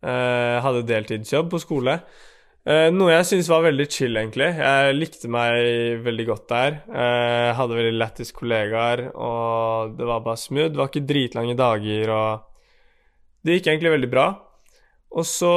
Hadde 0.01 0.79
deltidsjobb 0.89 1.51
på 1.51 1.59
skole. 1.61 1.93
Uh, 2.61 2.91
noe 2.93 3.09
jeg 3.09 3.25
syns 3.25 3.49
var 3.49 3.65
veldig 3.65 3.87
chill, 3.89 4.17
egentlig. 4.19 4.51
Jeg 4.59 4.97
likte 4.97 5.31
meg 5.33 6.03
veldig 6.05 6.27
godt 6.29 6.45
der. 6.51 6.77
Uh, 6.91 7.49
hadde 7.57 7.79
veldig 7.79 7.97
lættis 7.97 8.33
kollegaer, 8.37 9.07
og 9.15 9.97
det 9.97 10.07
var 10.09 10.23
bare 10.25 10.39
smooth. 10.39 10.69
Det 10.69 10.81
var 10.81 10.91
ikke 10.91 11.09
dritlange 11.09 11.57
dager, 11.57 12.13
og 12.13 12.71
det 13.41 13.57
gikk 13.57 13.71
egentlig 13.73 13.95
veldig 13.97 14.11
bra. 14.11 14.27
Og 15.11 15.27
så 15.27 15.53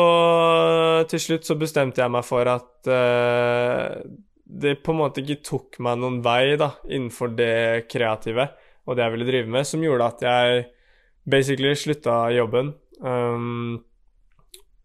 til 1.13 1.21
slutt 1.23 1.47
så 1.47 1.55
bestemte 1.61 2.03
jeg 2.03 2.11
meg 2.11 2.25
for 2.27 2.49
at 2.51 2.89
uh, 2.91 4.01
det 4.45 4.79
på 4.83 4.95
en 4.95 5.03
måte 5.05 5.23
ikke 5.23 5.45
tok 5.47 5.81
meg 5.85 6.01
noen 6.01 6.23
vei 6.25 6.57
da, 6.59 6.73
innenfor 6.89 7.37
det 7.37 7.87
kreative 7.93 8.49
og 8.85 8.97
det 8.97 9.05
jeg 9.05 9.15
ville 9.15 9.29
drive 9.29 9.51
med, 9.51 9.67
som 9.67 9.85
gjorde 9.85 10.09
at 10.13 10.25
jeg 10.25 10.65
basically 11.31 11.73
slutta 11.79 12.29
jobben. 12.35 12.75
Um, 13.01 13.81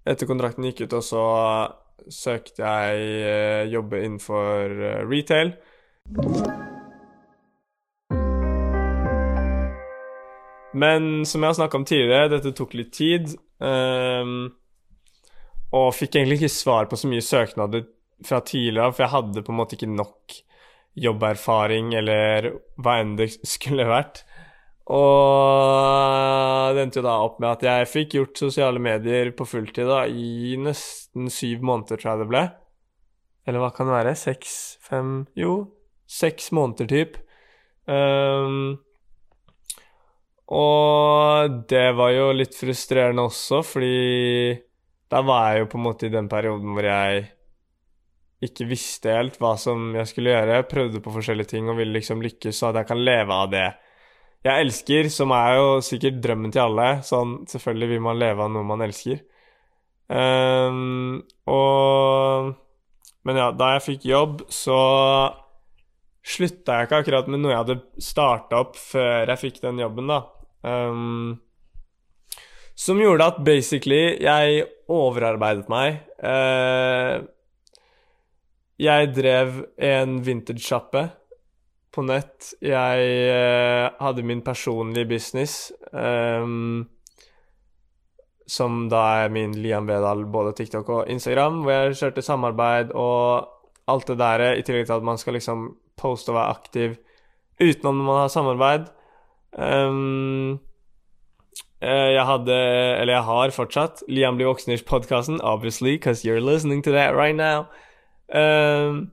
etter 0.07 0.29
kontrakten 0.29 0.67
gikk 0.69 0.85
ut, 0.85 0.95
og 1.01 1.03
så 1.05 1.23
søkte 2.07 2.63
jeg 2.63 3.11
eh, 3.27 3.63
jobbe 3.73 4.01
innenfor 4.05 4.75
eh, 4.89 5.03
retail. 5.09 5.53
Men 10.79 11.25
som 11.25 11.41
jeg 11.41 11.49
har 11.49 11.57
snakka 11.57 11.79
om 11.79 11.85
tidligere, 11.89 12.31
dette 12.35 12.53
tok 12.57 12.75
litt 12.77 12.91
tid. 12.95 13.31
Um, 13.59 14.51
og 15.75 15.89
fikk 15.97 16.15
egentlig 16.15 16.39
ikke 16.39 16.53
svar 16.53 16.87
på 16.89 16.97
så 16.97 17.09
mye 17.09 17.25
søknader 17.25 17.87
fra 18.25 18.39
tidligere, 18.45 18.93
for 18.93 19.05
jeg 19.05 19.13
hadde 19.13 19.43
på 19.45 19.53
en 19.53 19.59
måte 19.59 19.77
ikke 19.77 19.91
nok 19.91 20.37
jobberfaring 20.99 21.93
eller 21.97 22.49
hva 22.81 22.99
enn 23.01 23.15
det 23.19 23.31
skulle 23.47 23.87
vært. 23.89 24.23
Og 24.89 26.73
det 26.73 26.81
endte 26.81 27.01
jo 27.01 27.05
da 27.05 27.17
opp 27.21 27.37
med 27.41 27.51
at 27.51 27.65
jeg 27.67 27.89
fikk 27.91 28.15
gjort 28.17 28.41
sosiale 28.41 28.81
medier 28.81 29.29
på 29.37 29.45
fulltid 29.45 29.85
da, 29.89 30.01
i 30.09 30.57
nesten 30.57 31.29
syv 31.33 31.61
måneder, 31.65 31.99
tror 32.01 32.11
jeg 32.11 32.23
det 32.23 32.29
ble. 32.31 32.43
Eller 33.49 33.63
hva 33.63 33.69
kan 33.73 33.89
det 33.89 33.97
være? 33.99 34.15
Seks? 34.17 34.53
Fem? 34.85 35.27
Jo, 35.37 35.53
seks 36.09 36.49
måneder, 36.57 36.89
typ. 36.89 37.19
Um, 37.89 38.79
og 40.49 41.59
det 41.69 41.89
var 41.97 42.13
jo 42.15 42.31
litt 42.33 42.57
frustrerende 42.57 43.27
også, 43.29 43.61
fordi 43.65 44.57
da 45.09 45.21
var 45.25 45.51
jeg 45.51 45.63
jo 45.63 45.69
på 45.69 45.77
en 45.77 45.85
måte 45.85 46.09
i 46.09 46.13
den 46.13 46.29
perioden 46.29 46.73
hvor 46.73 46.85
jeg 46.85 47.27
ikke 48.45 48.69
visste 48.69 49.13
helt 49.13 49.37
hva 49.41 49.53
som 49.59 49.91
jeg 49.97 50.09
skulle 50.09 50.33
gjøre. 50.33 50.57
Jeg 50.57 50.69
prøvde 50.71 51.01
på 51.03 51.13
forskjellige 51.13 51.53
ting 51.53 51.69
og 51.69 51.77
ville 51.77 51.97
liksom 51.97 52.21
lykkes, 52.25 52.57
så 52.57 52.69
at 52.69 52.81
jeg 52.81 52.89
kan 52.89 53.01
leve 53.05 53.35
av 53.35 53.53
det 53.53 53.67
jeg 54.45 54.63
elsker, 54.63 55.09
som 55.11 55.33
er 55.35 55.57
jo 55.57 55.67
sikkert 55.83 56.21
drømmen 56.23 56.53
til 56.55 56.63
alle. 56.63 56.87
Sånn, 57.03 57.41
selvfølgelig 57.49 57.89
vil 57.93 58.05
man 58.05 58.19
leve 58.21 58.45
av 58.45 58.53
noe 58.53 58.67
man 58.67 58.85
elsker. 58.85 59.19
Um, 60.09 61.19
og 61.45 62.55
Men 63.27 63.37
ja, 63.37 63.49
da 63.53 63.73
jeg 63.75 63.83
fikk 63.85 64.05
jobb, 64.09 64.39
så 64.49 64.79
slutta 66.25 66.79
jeg 66.79 66.87
ikke 66.87 67.01
akkurat 67.03 67.27
med 67.29 67.43
noe 67.43 67.51
jeg 67.51 67.59
hadde 67.59 67.75
starta 68.01 68.61
opp 68.63 68.79
før 68.79 69.29
jeg 69.29 69.41
fikk 69.43 69.59
den 69.65 69.81
jobben, 69.83 70.09
da. 70.09 70.21
Um, 70.63 71.37
som 72.79 72.99
gjorde 73.03 73.27
at 73.27 73.43
basically 73.43 74.15
jeg 74.23 74.63
overarbeidet 74.87 75.67
meg. 75.69 75.99
Uh, 76.23 77.27
jeg 78.79 79.11
drev 79.11 79.65
en 79.83 80.21
vintage-sjappe 80.23 81.09
på 81.95 82.03
nett. 82.05 82.53
Jeg 82.61 83.09
eh, 83.33 83.89
hadde 83.99 84.25
min 84.25 84.43
personlige 84.45 85.09
business, 85.09 85.71
um, 85.91 86.87
som 88.49 88.85
da 88.91 89.03
er 89.23 89.33
min 89.33 89.55
Liam 89.57 89.89
Vedal, 89.89 90.25
både 90.29 90.55
TikTok 90.57 90.89
og 90.89 91.11
Instagram, 91.11 91.63
hvor 91.63 91.75
jeg 91.75 91.99
kjørte 92.01 92.25
samarbeid 92.25 92.95
og 92.97 93.49
alt 93.89 94.09
det 94.09 94.19
der, 94.21 94.45
i 94.53 94.63
tillegg 94.65 94.87
til 94.89 94.99
at 94.99 95.05
man 95.05 95.17
skal 95.17 95.37
liksom 95.37 95.69
poste 95.99 96.31
og 96.31 96.37
være 96.37 96.55
aktiv 96.57 96.97
utenom 97.59 97.99
når 97.99 98.07
man 98.07 98.19
har 98.21 98.33
samarbeid. 98.33 98.89
Um, 99.57 100.59
jeg 101.81 102.25
hadde, 102.27 102.55
eller 102.99 103.13
jeg 103.13 103.23
har 103.23 103.53
fortsatt, 103.55 104.03
Liam 104.07 104.37
blir 104.37 104.49
voksnish-podkasten, 104.51 105.39
obviously, 105.41 105.95
because 105.95 106.25
you're 106.25 106.41
listening 106.41 106.83
to 106.83 106.91
that 106.91 107.15
right 107.15 107.35
now. 107.35 107.67
Um, 108.29 109.11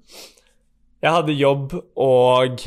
jeg 1.06 1.14
hadde 1.14 1.36
jobb, 1.38 1.74
og 2.02 2.62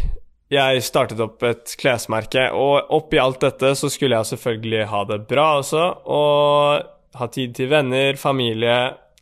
jeg 0.49 0.83
startet 0.85 1.19
opp 1.23 1.43
et 1.43 1.73
klesmerke. 1.79 2.47
Og 2.55 2.93
oppi 2.95 3.19
alt 3.21 3.41
dette 3.43 3.73
så 3.75 3.89
skulle 3.91 4.15
jeg 4.15 4.31
selvfølgelig 4.31 4.85
ha 4.93 5.03
det 5.09 5.19
bra 5.29 5.49
også, 5.59 5.83
og 6.07 7.19
ha 7.19 7.27
tid 7.33 7.57
til 7.57 7.71
venner, 7.73 8.19
familie, 8.21 8.77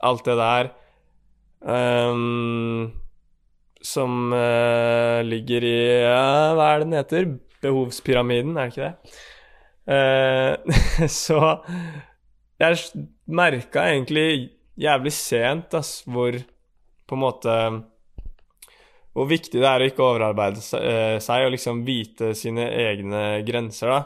alt 0.06 0.28
det 0.28 0.38
der. 0.38 0.70
Um, 1.58 2.94
som 3.82 4.30
uh, 4.30 5.24
ligger 5.26 5.64
i 5.66 5.80
uh, 6.06 6.54
Hva 6.54 6.68
er 6.70 6.84
det 6.84 6.86
den 6.86 6.98
heter? 7.00 7.28
Behovspyramiden, 7.66 8.54
er 8.54 8.70
det 8.70 8.76
ikke 8.76 8.92
det? 8.92 9.18
Uh, 9.88 11.08
så 11.24 11.40
jeg 12.62 13.08
merka 13.26 13.88
egentlig 13.90 14.52
jævlig 14.78 15.14
sent 15.18 15.74
ass, 15.78 16.04
hvor 16.06 16.38
på 17.08 17.18
en 17.18 17.24
måte 17.24 17.54
hvor 19.18 19.26
viktig 19.30 19.58
det 19.58 19.66
er 19.66 19.82
å 19.82 19.90
ikke 19.90 20.06
overarbeide 20.06 20.62
eh, 20.78 21.18
seg 21.24 21.48
og 21.48 21.56
liksom 21.56 21.82
vite 21.88 22.36
sine 22.38 22.68
egne 22.86 23.24
grenser, 23.48 23.90
da. 23.90 24.02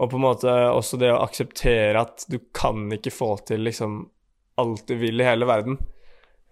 Og 0.00 0.10
på 0.12 0.18
en 0.18 0.24
måte 0.24 0.52
også 0.70 0.98
det 1.00 1.10
å 1.12 1.22
akseptere 1.24 2.00
at 2.00 2.26
du 2.28 2.38
kan 2.56 2.86
ikke 2.92 3.12
få 3.12 3.34
til 3.48 3.64
liksom 3.64 4.02
alt 4.60 4.84
du 4.88 4.94
vil 5.00 5.20
i 5.20 5.26
hele 5.28 5.48
verden. 5.48 5.78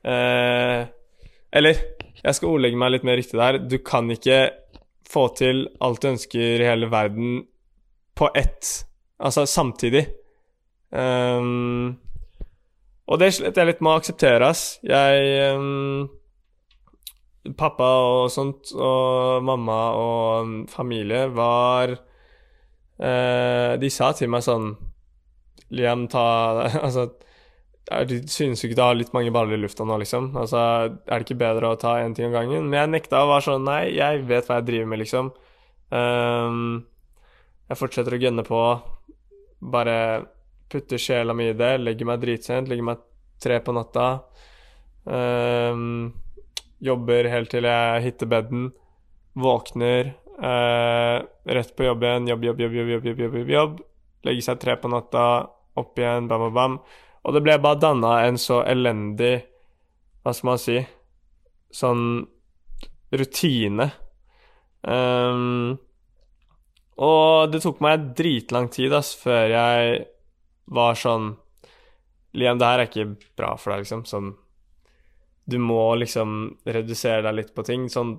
Eh, 0.01 0.89
eller, 1.61 1.85
jeg 2.23 2.37
skal 2.37 2.55
ordlegge 2.55 2.81
meg 2.81 2.93
litt 2.95 3.07
mer 3.09 3.21
riktig 3.21 3.41
der. 3.41 3.61
Du 3.61 3.79
kan 3.85 4.09
ikke 4.13 4.41
få 5.09 5.29
til 5.37 5.65
alt 5.85 6.03
du 6.03 6.11
ønsker 6.11 6.61
i 6.61 6.69
hele 6.69 6.91
verden 6.93 7.41
på 8.19 8.31
ett 8.37 8.85
Altså 9.19 9.43
samtidig. 9.51 10.05
Um, 10.95 11.97
og 13.11 13.19
det 13.19 13.33
slet 13.35 13.57
jeg 13.59 13.67
litt 13.67 13.81
med 13.83 13.91
å 13.91 13.99
akseptere, 13.99 14.47
ass. 14.47 14.77
Jeg 14.87 15.57
um, 15.59 16.05
pappa 17.57 17.88
og 18.05 18.33
sånt, 18.33 18.73
og 18.75 19.45
mamma 19.47 19.78
og 19.97 20.52
familie, 20.73 21.26
var 21.33 21.95
eh, 21.95 23.73
De 23.81 23.90
sa 23.93 24.12
til 24.17 24.31
meg 24.33 24.45
sånn 24.47 24.73
Liam, 25.75 26.07
ta 26.11 26.26
Altså, 26.85 27.09
synes 28.28 28.61
du 28.61 28.69
ikke 28.69 28.76
du 28.76 28.85
har 28.85 28.97
litt 28.99 29.14
mange 29.17 29.33
baller 29.33 29.57
i 29.57 29.62
lufta 29.62 29.87
nå, 29.88 29.97
liksom? 30.02 30.31
Altså, 30.37 30.61
er 30.93 31.14
det 31.14 31.25
ikke 31.25 31.40
bedre 31.40 31.73
å 31.73 31.81
ta 31.81 31.97
én 32.02 32.14
ting 32.17 32.28
om 32.28 32.37
gangen? 32.37 32.69
Men 32.69 32.83
jeg 32.83 32.95
nekta 32.99 33.23
og 33.25 33.33
var 33.33 33.47
sånn 33.47 33.64
Nei, 33.64 33.95
jeg 33.97 34.26
vet 34.28 34.49
hva 34.49 34.61
jeg 34.61 34.69
driver 34.69 34.90
med, 34.93 35.00
liksom. 35.05 35.31
Um, 35.88 36.85
jeg 37.69 37.81
fortsetter 37.81 38.17
å 38.17 38.21
gønne 38.21 38.45
på. 38.45 38.61
Bare 39.73 39.97
putter 40.69 41.00
sjela 41.00 41.33
mi 41.37 41.49
i 41.50 41.57
det. 41.57 41.78
Legger 41.81 42.09
meg 42.09 42.21
dritsent. 42.23 42.69
Legger 42.69 42.90
meg 42.90 43.02
tre 43.40 43.59
på 43.64 43.75
natta. 43.76 44.09
Um, 45.09 46.12
Jobber 46.85 47.27
helt 47.33 47.51
til 47.51 47.67
jeg 47.67 48.05
hitter 48.05 48.31
bedden. 48.31 48.71
Våkner. 49.39 50.15
Eh, 50.39 51.17
rett 51.55 51.75
på 51.77 51.87
jobb 51.87 52.05
igjen. 52.07 52.29
Jobb, 52.31 52.45
jobb, 52.45 52.61
jobb, 52.61 52.77
jobb, 52.77 53.07
jobb, 53.07 53.23
jobb, 53.25 53.53
jobb. 53.55 53.79
Legge 54.27 54.45
seg 54.47 54.61
tre 54.63 54.77
på 54.79 54.91
natta. 54.93 55.25
Opp 55.79 55.99
igjen. 55.99 56.29
Bam, 56.31 56.49
bam, 56.49 56.55
bam. 56.55 56.79
Og 57.27 57.35
det 57.35 57.43
ble 57.45 57.59
bare 57.63 57.81
danna 57.83 58.15
en 58.25 58.39
så 58.41 58.63
elendig 58.65 59.35
Hva 60.23 60.33
skal 60.33 60.49
man 60.53 60.61
si 60.63 60.79
Sånn 61.75 62.05
rutine. 63.13 63.91
Um, 64.81 65.77
og 66.99 67.53
det 67.53 67.61
tok 67.65 67.83
meg 67.85 68.11
dritlang 68.17 68.69
tid 68.73 68.95
ass, 68.97 69.13
før 69.19 69.53
jeg 69.53 69.99
var 70.69 70.99
sånn 70.99 71.33
Liam, 72.39 72.59
det 72.61 72.69
her 72.69 72.83
er 72.83 72.89
ikke 72.91 73.33
bra 73.39 73.55
for 73.57 73.73
deg, 73.73 73.85
liksom. 73.85 74.05
Sånn 74.09 74.33
du 75.49 75.57
må 75.62 75.95
liksom 75.97 76.59
redusere 76.69 77.25
deg 77.25 77.38
litt 77.38 77.55
på 77.57 77.64
ting. 77.67 77.88
Sånn 77.93 78.19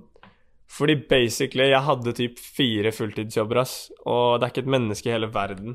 fordi 0.70 0.94
basically, 1.10 1.66
jeg 1.72 1.82
hadde 1.82 2.14
typ 2.14 2.38
fire 2.38 2.92
fulltidsjobber, 2.94 3.58
ass, 3.64 3.90
og 4.06 4.38
det 4.38 4.46
er 4.46 4.52
ikke 4.52 4.62
et 4.62 4.74
menneske 4.76 5.08
i 5.08 5.14
hele 5.16 5.26
verden 5.34 5.72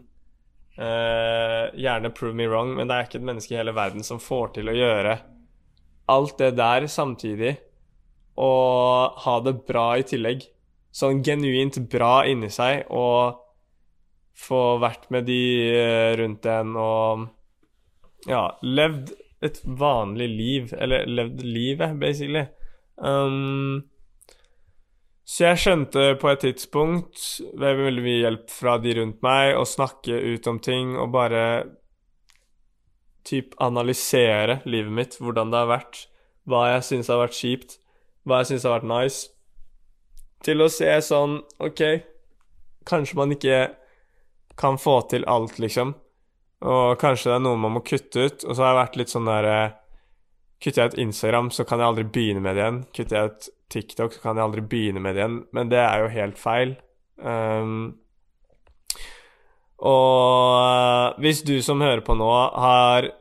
uh, 0.79 1.67
Gjerne 1.75 2.13
prove 2.15 2.31
me 2.38 2.47
wrong, 2.47 2.71
men 2.77 2.88
det 2.88 2.95
er 2.95 3.09
ikke 3.09 3.19
et 3.19 3.27
menneske 3.27 3.51
i 3.51 3.59
hele 3.59 3.74
verden 3.75 4.07
som 4.07 4.21
får 4.24 4.53
til 4.55 4.71
å 4.71 4.77
gjøre 4.77 5.17
alt 6.12 6.38
det 6.39 6.51
der 6.55 6.85
samtidig 6.91 7.55
og 8.39 9.19
ha 9.25 9.35
det 9.41 9.55
bra 9.65 9.88
i 9.97 10.03
tillegg. 10.07 10.43
Sånn 10.95 11.24
genuint 11.25 11.79
bra 11.91 12.25
inni 12.29 12.51
seg 12.53 12.85
og 12.93 13.41
få 14.35 14.77
vært 14.83 15.07
med 15.15 15.25
de 15.27 15.41
eh, 15.71 16.12
rundt 16.19 16.45
en 16.51 16.75
og 16.79 17.25
ja, 18.27 18.50
levd 18.63 19.13
et 19.47 19.59
vanlig 19.65 20.29
liv, 20.31 20.73
eller 20.77 21.05
levd 21.09 21.43
livet, 21.45 21.99
basically. 22.01 22.45
Um, 22.97 23.85
så 25.25 25.47
jeg 25.47 25.61
skjønte 25.63 26.03
på 26.21 26.29
et 26.29 26.43
tidspunkt, 26.45 27.21
ved 27.57 27.79
veldig 27.81 28.03
mye 28.05 28.19
hjelp 28.21 28.51
fra 28.53 28.75
de 28.81 28.93
rundt 28.99 29.23
meg, 29.25 29.55
å 29.57 29.65
snakke 29.65 30.19
ut 30.35 30.49
om 30.51 30.59
ting 30.61 30.93
og 31.01 31.09
bare 31.15 31.45
typ 33.25 33.55
analysere 33.63 34.59
livet 34.69 34.93
mitt, 34.93 35.17
hvordan 35.17 35.49
det 35.49 35.63
har 35.63 35.71
vært, 35.71 36.03
hva 36.45 36.67
jeg 36.75 36.85
syns 36.91 37.09
har 37.09 37.23
vært 37.23 37.39
kjipt, 37.39 37.79
hva 38.25 38.43
jeg 38.43 38.51
syns 38.51 38.67
har 38.67 38.75
vært 38.77 38.91
nice, 38.91 39.23
til 40.45 40.61
å 40.61 40.69
se 40.69 40.91
sånn 41.07 41.39
OK, 41.65 41.81
kanskje 42.85 43.17
man 43.17 43.33
ikke 43.33 43.59
kan 44.61 44.77
få 44.77 44.99
til 45.09 45.25
alt, 45.25 45.57
liksom, 45.59 45.95
og 46.65 46.95
kanskje 47.01 47.31
det 47.31 47.36
er 47.38 47.43
noe 47.45 47.60
man 47.62 47.75
må 47.77 47.84
kutte 47.86 48.27
ut, 48.27 48.45
og 48.45 48.51
så 48.51 48.63
har 48.63 48.72
jeg 48.72 48.81
vært 48.81 49.01
litt 49.01 49.13
sånn 49.13 49.29
derre 49.29 49.57
Kutter 50.63 50.81
jeg 50.81 50.93
ut 50.93 51.01
Instagram, 51.03 51.50
så 51.51 51.65
kan 51.67 51.81
jeg 51.81 51.89
aldri 51.91 52.03
begynne 52.10 52.41
med 52.41 52.55
det 52.55 52.62
igjen. 52.63 52.77
Kutter 52.95 53.17
jeg 53.17 53.31
ut 53.31 53.48
TikTok, 53.75 54.15
så 54.15 54.22
kan 54.24 54.39
jeg 54.39 54.48
aldri 54.48 54.63
begynne 54.65 55.03
med 55.03 55.13
det 55.13 55.22
igjen. 55.22 55.36
Men 55.53 55.69
det 55.69 55.81
er 55.81 56.01
jo 56.01 56.13
helt 56.13 56.39
feil. 56.41 56.72
Um, 57.19 57.75
og 59.84 60.55
uh, 60.55 61.19
hvis 61.22 61.43
du 61.45 61.57
som 61.62 61.84
hører 61.84 62.01
på 62.07 62.15
nå, 62.17 62.31
har 62.63 63.12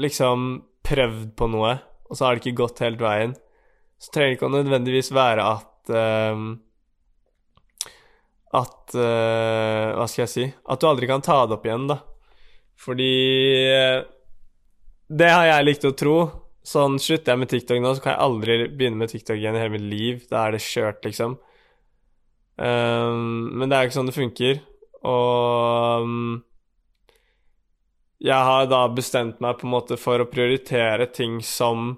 liksom 0.00 0.48
prøvd 0.82 1.30
på 1.38 1.50
noe, 1.52 1.76
og 2.08 2.18
så 2.18 2.26
har 2.26 2.34
det 2.34 2.42
ikke 2.46 2.62
gått 2.64 2.82
helt 2.82 3.02
veien, 3.04 3.36
så 4.00 4.10
trenger 4.16 4.32
det 4.32 4.40
ikke 4.40 4.52
nødvendigvis 4.56 5.12
være 5.14 5.44
at 5.54 5.92
um, 6.32 6.48
At 8.52 8.94
uh, 8.96 9.96
Hva 9.96 10.04
skal 10.10 10.26
jeg 10.26 10.32
si 10.32 10.42
At 10.68 10.82
du 10.82 10.84
aldri 10.84 11.08
kan 11.08 11.24
ta 11.24 11.38
det 11.48 11.56
opp 11.56 11.64
igjen, 11.64 11.86
da. 11.88 12.02
Fordi 12.82 13.12
uh, 13.72 14.02
det 15.12 15.28
har 15.28 15.46
jeg 15.48 15.66
likt 15.66 15.86
å 15.88 15.96
tro. 15.96 16.16
Sånn, 16.64 16.98
Slutter 17.02 17.34
jeg 17.34 17.40
med 17.42 17.50
TikTok 17.50 17.80
nå, 17.82 17.94
så 17.96 18.04
kan 18.04 18.14
jeg 18.14 18.24
aldri 18.24 18.58
begynne 18.70 19.00
med 19.02 19.10
TikTok 19.12 19.36
igjen 19.36 19.58
i 19.58 19.60
hele 19.60 19.74
mitt 19.74 19.88
liv. 19.90 20.22
Da 20.30 20.46
er 20.46 20.54
det 20.56 20.62
kjørt, 20.64 21.02
liksom. 21.04 21.36
Um, 22.56 23.50
men 23.58 23.68
det 23.68 23.76
er 23.76 23.84
jo 23.84 23.90
ikke 23.90 23.98
sånn 23.98 24.08
det 24.08 24.16
funker. 24.16 24.62
Og 25.08 26.06
um, 26.06 26.40
jeg 28.22 28.48
har 28.48 28.68
da 28.70 28.84
bestemt 28.94 29.40
meg 29.42 29.58
på 29.58 29.66
en 29.66 29.74
måte 29.74 29.98
for 29.98 30.22
å 30.22 30.28
prioritere 30.30 31.08
ting 31.10 31.40
som 31.44 31.96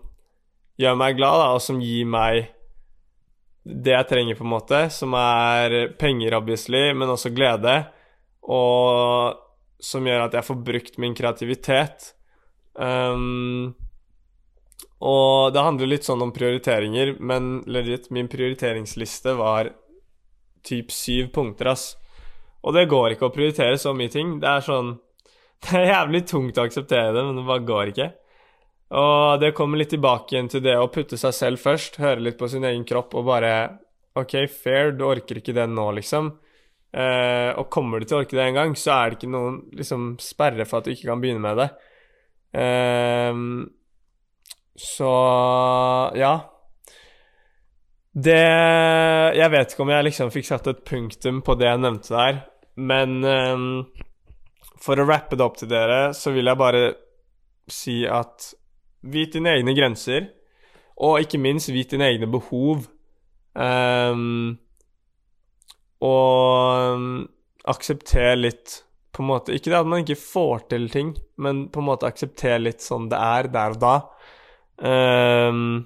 gjør 0.81 0.97
meg 0.99 1.19
glad, 1.19 1.43
da, 1.43 1.51
og 1.55 1.63
som 1.63 1.83
gir 1.85 2.09
meg 2.09 2.49
det 3.65 3.95
jeg 3.95 4.09
trenger, 4.11 4.37
på 4.37 4.45
en 4.45 4.53
måte. 4.53 4.83
Som 4.93 5.17
er 5.19 5.95
penger, 6.01 6.37
obviously, 6.37 6.91
men 6.93 7.13
også 7.15 7.33
glede. 7.35 7.79
Og 8.45 9.41
som 9.85 10.07
gjør 10.07 10.27
at 10.27 10.37
jeg 10.37 10.47
får 10.47 10.61
brukt 10.67 11.01
min 11.03 11.17
kreativitet. 11.17 12.13
Um, 12.75 13.75
og 15.05 15.53
det 15.55 15.65
handler 15.65 15.91
litt 15.91 16.07
sånn 16.07 16.23
om 16.25 16.33
prioriteringer, 16.35 17.17
men 17.21 17.59
legit, 17.69 18.09
min 18.15 18.31
prioriteringsliste 18.31 19.35
var 19.37 19.73
typ 20.65 20.93
syv 20.95 21.29
punkter, 21.35 21.75
ass. 21.75 21.93
Og 22.65 22.73
det 22.77 22.87
går 22.89 23.13
ikke 23.13 23.29
å 23.29 23.35
prioritere 23.35 23.77
så 23.81 23.93
mye 23.97 24.13
ting. 24.13 24.39
Det 24.41 24.49
er 24.49 24.65
sånn 24.65 24.95
Det 25.65 25.79
er 25.81 25.91
jævlig 25.95 26.21
tungt 26.29 26.59
å 26.61 26.65
akseptere 26.67 27.13
det, 27.17 27.23
men 27.25 27.39
det 27.39 27.47
bare 27.49 27.65
går 27.65 27.91
ikke. 27.93 28.09
Og 28.95 29.41
det 29.43 29.55
kommer 29.59 29.81
litt 29.81 29.91
tilbake 29.91 30.37
igjen 30.37 30.51
til 30.53 30.63
det 30.63 30.77
å 30.79 30.91
putte 30.93 31.19
seg 31.19 31.35
selv 31.35 31.63
først, 31.63 31.99
høre 32.03 32.23
litt 32.23 32.39
på 32.39 32.49
sin 32.51 32.67
egen 32.67 32.85
kropp 32.87 33.17
og 33.19 33.27
bare 33.27 33.55
OK, 34.15 34.37
fair, 34.47 34.93
du 34.95 35.03
orker 35.09 35.41
ikke 35.41 35.55
det 35.57 35.67
nå, 35.67 35.89
liksom. 35.97 36.31
Eh, 36.95 37.51
og 37.59 37.67
kommer 37.75 37.99
du 37.99 38.07
til 38.07 38.21
å 38.21 38.23
orke 38.23 38.37
det 38.39 38.45
en 38.45 38.61
gang, 38.61 38.77
så 38.79 38.95
er 38.95 39.11
det 39.11 39.19
ikke 39.19 39.33
noen 39.35 39.59
liksom, 39.75 40.13
sperre 40.23 40.67
for 40.69 40.79
at 40.79 40.87
du 40.87 40.95
ikke 40.95 41.09
kan 41.11 41.23
begynne 41.23 41.43
med 41.43 41.59
det. 41.59 41.69
Eh, 42.63 43.41
så 44.85 45.15
ja. 46.19 46.35
Det 48.15 48.39
Jeg 49.35 49.51
vet 49.51 49.73
ikke 49.73 49.83
om 49.83 49.91
jeg 49.91 50.07
liksom 50.07 50.31
fikk 50.31 50.47
satt 50.47 50.69
et 50.71 50.85
punktum 50.87 51.41
på 51.43 51.57
det 51.59 51.67
jeg 51.67 51.81
nevnte 51.83 52.15
der, 52.15 52.43
men 52.79 53.17
eh, 53.27 53.65
for 54.85 55.03
å 55.03 55.09
rappe 55.09 55.35
det 55.35 55.43
opp 55.43 55.59
til 55.59 55.73
dere, 55.73 56.13
så 56.15 56.31
vil 56.31 56.47
jeg 56.47 56.61
bare 56.61 56.85
si 57.67 58.05
at 58.07 58.53
vit 59.05 59.35
dine 59.35 59.57
egne 59.59 59.75
grenser, 59.77 60.29
og 61.05 61.21
ikke 61.23 61.41
minst 61.43 61.73
vit 61.75 61.91
dine 61.93 62.09
egne 62.13 62.29
behov. 62.31 62.87
Um, 63.55 64.57
og 66.05 66.95
um, 66.95 67.09
aksepter 67.71 68.35
litt 68.37 68.81
på 69.15 69.23
en 69.23 69.29
måte 69.29 69.55
Ikke 69.55 69.71
det 69.71 69.77
at 69.79 69.87
man 69.87 70.03
ikke 70.03 70.19
får 70.19 70.65
til 70.73 70.89
ting, 70.91 71.13
men 71.39 71.69
på 71.71 71.79
en 71.79 71.87
måte 71.87 72.09
aksepter 72.09 72.59
litt 72.59 72.83
sånn 72.83 73.07
det 73.13 73.21
er 73.21 73.49
der 73.55 73.77
og 73.77 73.83
da. 73.83 73.95
Um, 74.83 75.85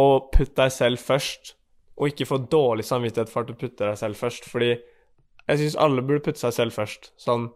og 0.00 0.30
putt 0.32 0.54
deg 0.56 0.72
selv 0.72 1.02
først, 1.04 1.54
og 2.00 2.08
ikke 2.08 2.28
få 2.30 2.40
dårlig 2.48 2.86
samvittighet 2.88 3.32
for 3.32 3.44
at 3.44 3.50
du 3.50 3.58
putter 3.60 3.90
deg 3.90 4.00
selv 4.00 4.16
først, 4.16 4.48
fordi 4.48 4.70
jeg 4.70 5.60
syns 5.60 5.76
alle 5.82 6.04
burde 6.06 6.24
putte 6.24 6.40
seg 6.40 6.54
selv 6.56 6.76
først. 6.76 7.12
Sånn 7.20 7.50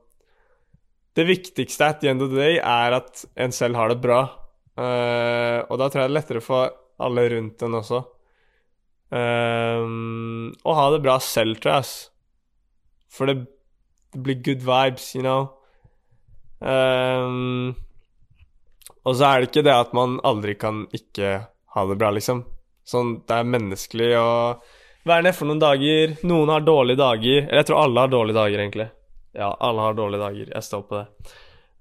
Det 1.14 1.24
viktigste 1.28 1.86
at 1.86 2.00
the 2.02 2.10
end 2.10 2.24
of 2.24 2.32
the 2.32 2.40
day 2.42 2.56
er 2.58 2.96
at 2.96 3.24
en 3.38 3.52
selv 3.54 3.78
har 3.78 3.92
det 3.92 4.02
bra. 4.02 4.24
Uh, 4.74 5.62
og 5.70 5.78
da 5.78 5.86
tror 5.86 6.02
jeg 6.02 6.08
det 6.08 6.10
er 6.10 6.18
lettere 6.18 6.42
for 6.44 6.72
alle 7.04 7.28
rundt 7.30 7.62
en 7.62 7.78
også. 7.80 8.00
Um, 9.14 10.50
og 10.64 10.78
ha 10.78 10.86
det 10.94 11.02
bra 11.04 11.18
selv, 11.22 11.60
tror 11.62 11.78
jeg. 11.78 11.90
For 13.14 13.30
det, 13.30 13.36
det 14.14 14.22
blir 14.26 14.42
good 14.42 14.64
vibes, 14.66 15.12
you 15.14 15.22
know. 15.22 15.52
Um, 16.58 17.74
og 19.04 19.18
så 19.18 19.28
er 19.28 19.42
det 19.42 19.50
ikke 19.50 19.66
det 19.66 19.74
at 19.76 19.92
man 19.96 20.16
aldri 20.24 20.56
kan 20.58 20.86
ikke 20.96 21.36
ha 21.74 21.86
det 21.90 21.98
bra, 22.00 22.10
liksom. 22.16 22.42
Sånn, 22.84 23.18
det 23.28 23.36
er 23.36 23.48
menneskelig 23.48 24.10
å 24.20 24.30
være 25.08 25.26
nedfor 25.28 25.48
noen 25.48 25.62
dager. 25.62 26.16
Noen 26.26 26.52
har 26.52 26.64
dårlige 26.64 27.00
dager. 27.00 27.44
Eller 27.44 27.62
jeg 27.62 27.70
tror 27.70 27.82
alle 27.84 28.04
har 28.04 28.12
dårlige 28.12 28.38
dager, 28.38 28.64
egentlig. 28.64 28.88
Ja, 29.34 29.50
alle 29.66 29.86
har 29.86 29.96
dårlige 29.98 30.24
dager. 30.24 30.50
Jeg 30.54 30.66
står 30.66 30.84
på 30.88 30.98
det. 31.00 31.34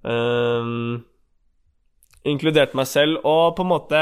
Um, 0.03 1.03
inkludert 2.29 2.75
meg 2.77 2.87
selv, 2.89 3.19
og 3.27 3.55
på 3.57 3.65
en 3.65 3.71
måte 3.73 4.01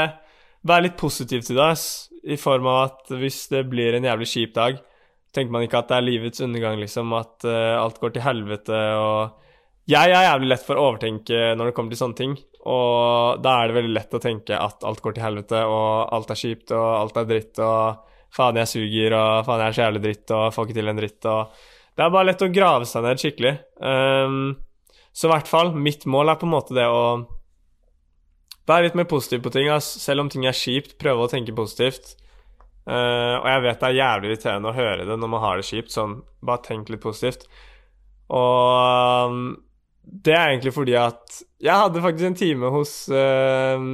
være 0.62 0.86
litt 0.86 0.98
positiv 1.00 1.42
til 1.46 1.58
det, 1.58 1.74
i 2.22 2.38
form 2.38 2.68
av 2.70 2.80
at 2.86 3.14
hvis 3.18 3.44
det 3.50 3.64
blir 3.70 3.96
en 3.96 4.06
jævlig 4.06 4.28
kjip 4.30 4.54
dag, 4.54 4.78
tenker 5.34 5.54
man 5.54 5.64
ikke 5.66 5.80
at 5.80 5.90
det 5.90 5.98
er 5.98 6.06
livets 6.06 6.44
undergang, 6.44 6.78
liksom, 6.78 7.12
at 7.18 7.46
uh, 7.48 7.80
alt 7.80 7.98
går 8.02 8.14
til 8.14 8.26
helvete 8.26 8.80
og 9.00 9.38
Jeg 9.90 10.12
er 10.14 10.28
jævlig 10.28 10.48
lett 10.52 10.62
for 10.62 10.78
å 10.78 10.84
overtenke 10.92 11.38
når 11.58 11.68
det 11.68 11.74
kommer 11.74 11.90
til 11.90 11.98
sånne 11.98 12.14
ting. 12.14 12.34
Og 12.70 13.40
da 13.42 13.56
er 13.58 13.68
det 13.68 13.74
veldig 13.80 13.94
lett 13.96 14.12
å 14.14 14.20
tenke 14.22 14.54
at 14.54 14.84
alt 14.86 15.00
går 15.02 15.16
til 15.16 15.24
helvete, 15.24 15.62
og 15.66 16.12
alt 16.14 16.30
er 16.30 16.38
kjipt, 16.38 16.70
og 16.70 16.84
alt 17.00 17.16
er 17.18 17.26
dritt, 17.26 17.58
og 17.58 18.12
faen, 18.30 18.60
jeg 18.62 18.70
suger, 18.70 19.16
og 19.18 19.48
faen, 19.48 19.64
jeg 19.64 19.72
er 19.72 19.74
så 19.74 19.82
jævlig 19.82 20.02
dritt, 20.04 20.34
og 20.36 20.54
får 20.54 20.68
ikke 20.68 20.76
til 20.78 20.92
en 20.92 21.00
dritt, 21.00 21.26
og 21.32 21.64
Det 21.92 22.04
er 22.04 22.12
bare 22.14 22.28
lett 22.30 22.44
å 22.46 22.52
grave 22.54 22.86
seg 22.88 23.02
ned 23.04 23.20
skikkelig. 23.20 23.52
Um, 23.82 24.54
så 25.12 25.26
i 25.26 25.32
hvert 25.34 25.50
fall, 25.50 25.74
mitt 25.74 26.06
mål 26.08 26.30
er 26.30 26.38
på 26.40 26.46
en 26.46 26.54
måte 26.54 26.78
det 26.78 26.86
å 26.88 27.02
være 28.68 28.86
litt 28.86 28.98
mer 28.98 29.08
positiv 29.10 29.42
på 29.44 29.52
ting. 29.54 29.68
Ass. 29.72 29.88
Selv 30.02 30.24
om 30.24 30.30
ting 30.32 30.46
er 30.48 30.56
kjipt, 30.56 30.96
prøve 31.00 31.26
å 31.26 31.30
tenke 31.30 31.54
positivt. 31.56 32.14
Uh, 32.82 33.38
og 33.38 33.46
jeg 33.46 33.62
vet 33.62 33.82
det 33.82 33.88
er 33.88 34.00
jævlig 34.00 34.30
irriterende 34.30 34.70
å 34.72 34.74
høre 34.74 35.04
det 35.06 35.16
når 35.22 35.30
man 35.30 35.42
har 35.44 35.58
det 35.58 35.68
kjipt, 35.68 35.92
sånn 35.94 36.16
bare 36.42 36.64
tenk 36.66 36.90
litt 36.90 37.02
positivt. 37.04 37.46
Og 38.34 39.28
um, 39.30 39.44
det 40.02 40.34
er 40.34 40.48
egentlig 40.48 40.72
fordi 40.74 40.96
at 40.98 41.36
jeg 41.62 41.78
hadde 41.78 42.02
faktisk 42.02 42.26
en 42.26 42.38
time 42.40 42.72
hos 42.74 42.94
uh, 43.14 43.84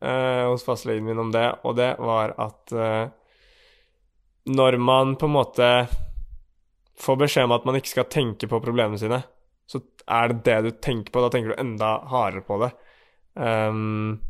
uh, 0.00 0.44
hos 0.48 0.64
fastlegen 0.64 1.04
min 1.04 1.20
om 1.20 1.34
det, 1.34 1.44
og 1.68 1.76
det 1.76 1.90
var 2.00 2.32
at 2.40 2.72
når 4.42 4.76
man 4.80 5.12
på 5.20 5.28
en 5.28 5.36
måte 5.36 5.68
får 6.98 7.18
beskjed 7.20 7.46
om 7.46 7.54
at 7.54 7.66
man 7.68 7.76
ikke 7.78 7.92
skal 7.92 8.08
tenke 8.10 8.48
på 8.48 8.60
problemene 8.64 8.98
sine, 8.98 9.20
så 9.68 9.82
er 10.08 10.32
det 10.32 10.42
det 10.48 10.56
du 10.64 10.70
tenker 10.82 11.12
på. 11.12 11.22
Da 11.22 11.30
tenker 11.32 11.52
du 11.52 11.60
enda 11.60 11.92
hardere 12.10 12.42
på 12.46 12.58
det. 12.64 12.72
Um, 13.34 14.20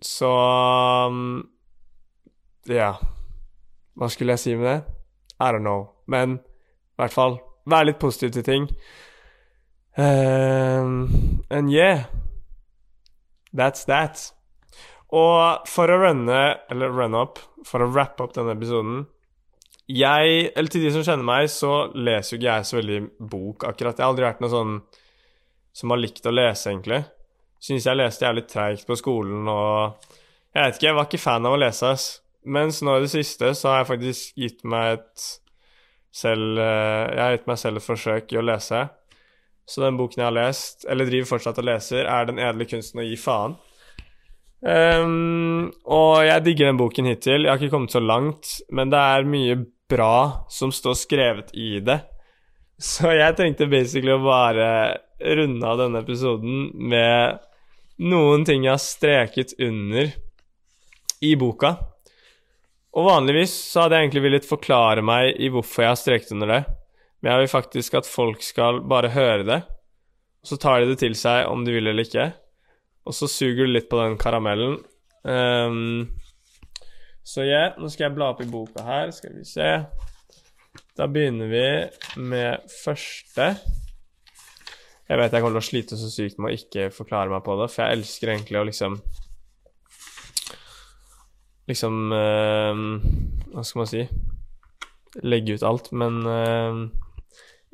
så 0.00 0.30
Ja. 2.70 2.94
Hva 3.98 4.08
skulle 4.08 4.36
jeg 4.36 4.42
si 4.44 4.54
med 4.56 4.66
det? 4.66 4.78
I 5.40 5.52
don't 5.52 5.64
know. 5.64 5.90
Men 6.06 6.38
i 6.38 7.00
hvert 7.00 7.14
fall 7.14 7.38
vær 7.68 7.86
litt 7.86 8.00
positiv 8.00 8.32
til 8.34 8.44
ting. 8.46 8.68
Um, 9.96 11.42
and 11.50 11.70
yeah. 11.72 12.06
That's 13.52 13.84
that. 13.86 14.30
Og 15.10 15.66
for 15.66 15.90
å 15.90 15.98
runne, 16.04 16.40
eller 16.70 16.92
run 16.94 17.16
up, 17.18 17.40
for 17.66 17.82
å 17.82 17.90
wrappe 17.90 18.22
opp 18.22 18.36
denne 18.36 18.54
episoden 18.54 19.02
Jeg, 19.90 20.52
eller 20.54 20.70
til 20.70 20.84
de 20.84 20.92
som 20.94 21.02
kjenner 21.02 21.26
meg, 21.26 21.48
så 21.50 21.90
leser 21.98 22.36
jo 22.36 22.38
ikke 22.38 22.52
jeg 22.52 22.66
så 22.68 22.76
veldig 22.78 23.00
bok 23.32 23.64
akkurat. 23.66 23.98
Jeg 23.98 24.04
har 24.06 24.12
aldri 24.12 24.28
vært 24.28 24.44
noe 24.44 24.52
sånn 24.52 24.76
som 25.74 25.90
har 25.90 25.98
likt 25.98 26.28
å 26.30 26.34
lese, 26.34 26.70
egentlig. 26.70 27.00
Syns 27.60 27.86
jeg 27.86 27.98
leste 28.00 28.24
jævlig 28.24 28.46
treigt 28.48 28.88
på 28.88 28.96
skolen 28.96 29.48
og 29.52 30.08
Jeg 30.54 30.64
vet 30.64 30.78
ikke, 30.78 30.86
jeg 30.86 30.96
var 30.96 31.06
ikke 31.06 31.22
fan 31.22 31.46
av 31.46 31.54
å 31.54 31.60
lese. 31.60 31.92
Mens 32.42 32.80
nå 32.82 32.96
i 32.96 33.04
det 33.04 33.12
siste 33.12 33.52
så 33.54 33.68
har 33.70 33.82
jeg 33.82 33.90
faktisk 33.92 34.40
gitt 34.40 34.64
meg 34.64 34.96
et 34.96 35.26
selv 36.10 36.58
eh, 36.58 37.04
Jeg 37.14 37.22
har 37.22 37.34
gitt 37.36 37.50
meg 37.50 37.60
selv 37.60 37.78
et 37.78 37.86
forsøk 37.86 38.32
i 38.34 38.40
å 38.40 38.46
lese. 38.46 38.80
Så 39.70 39.84
den 39.84 39.98
boken 40.00 40.24
jeg 40.24 40.26
har 40.26 40.34
lest, 40.34 40.86
eller 40.90 41.06
driver 41.06 41.28
fortsatt 41.36 41.60
og 41.62 41.68
leser, 41.68 42.08
er 42.08 42.26
Den 42.26 42.40
edle 42.42 42.66
kunsten 42.66 43.02
å 43.02 43.06
gi 43.06 43.18
faen. 43.20 43.54
Um, 44.60 45.70
og 45.88 46.24
jeg 46.26 46.44
digger 46.44 46.68
den 46.68 46.80
boken 46.80 47.08
hittil. 47.08 47.46
Jeg 47.46 47.52
har 47.52 47.60
ikke 47.60 47.76
kommet 47.76 47.94
så 47.94 48.02
langt, 48.02 48.56
men 48.68 48.90
det 48.92 48.98
er 48.98 49.28
mye 49.28 49.60
bra 49.90 50.46
som 50.52 50.72
står 50.74 50.98
skrevet 50.98 51.54
i 51.54 51.78
det. 51.84 52.00
Så 52.90 53.12
jeg 53.12 53.36
tenkte 53.36 53.68
basically 53.68 54.14
å 54.14 54.24
bare 54.24 54.66
runde 55.20 55.68
av 55.68 55.80
denne 55.82 56.00
episoden 56.00 56.70
med 56.90 57.40
noen 58.00 58.44
ting 58.48 58.64
jeg 58.64 58.72
har 58.74 58.82
streket 58.82 59.54
under 59.60 60.12
i 61.20 61.34
boka. 61.36 61.74
Og 62.96 63.06
vanligvis 63.06 63.52
så 63.70 63.84
hadde 63.84 63.98
jeg 63.98 64.08
egentlig 64.08 64.22
villet 64.24 64.48
forklare 64.48 65.04
meg 65.04 65.36
i 65.38 65.50
hvorfor 65.52 65.84
jeg 65.84 65.92
har 65.92 66.00
streket 66.00 66.32
under 66.34 66.50
det. 66.50 66.60
Men 67.20 67.34
jeg 67.34 67.42
vil 67.42 67.52
faktisk 67.52 67.98
at 68.00 68.08
folk 68.08 68.42
skal 68.42 68.80
bare 68.88 69.12
høre 69.12 69.44
det, 69.46 69.60
og 70.40 70.48
så 70.48 70.56
tar 70.56 70.80
de 70.80 70.88
det 70.88 71.02
til 71.02 71.14
seg 71.18 71.50
om 71.50 71.66
de 71.66 71.74
vil 71.76 71.90
eller 71.90 72.08
ikke. 72.08 72.30
Og 73.04 73.16
så 73.16 73.28
suger 73.28 73.68
du 73.68 73.74
litt 73.74 73.90
på 73.92 74.00
den 74.00 74.16
karamellen. 74.20 74.78
Um, 75.22 76.08
så 77.22 77.44
ja, 77.44 77.66
yeah, 77.66 77.76
nå 77.76 77.90
skal 77.92 78.08
jeg 78.08 78.16
bla 78.16 78.30
opp 78.32 78.40
i 78.40 78.48
boka 78.48 78.84
her, 78.86 79.12
skal 79.12 79.36
vi 79.36 79.44
se. 79.44 79.68
Da 80.96 81.06
begynner 81.08 81.52
vi 81.52 81.66
med 82.24 82.64
første. 82.72 83.52
Jeg 85.10 85.18
vet 85.18 85.32
jeg 85.34 85.42
kommer 85.42 85.56
til 85.58 85.64
å 85.64 85.66
slite 85.66 85.96
så 85.98 86.08
sykt 86.12 86.38
med 86.38 86.52
å 86.52 86.54
ikke 86.54 86.90
forklare 86.94 87.32
meg 87.32 87.42
på 87.42 87.56
det, 87.58 87.66
for 87.72 87.82
jeg 87.82 87.98
elsker 87.98 88.34
egentlig 88.34 88.60
å 88.60 88.66
liksom 88.68 89.00
Liksom 91.70 91.96
uh, 92.10 92.82
Hva 93.52 93.64
skal 93.66 93.80
man 93.82 93.90
si 93.90 94.04
Legge 95.26 95.56
ut 95.58 95.66
alt, 95.66 95.90
men 95.98 96.20
uh, 96.26 96.84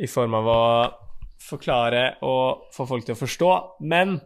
i 0.01 0.09
form 0.09 0.37
av 0.37 0.49
å 0.49 0.63
forklare 1.47 2.17
og 2.25 2.73
få 2.73 2.89
folk 2.89 3.05
til 3.07 3.17
å 3.17 3.21
forstå. 3.21 3.53
Men 3.85 4.17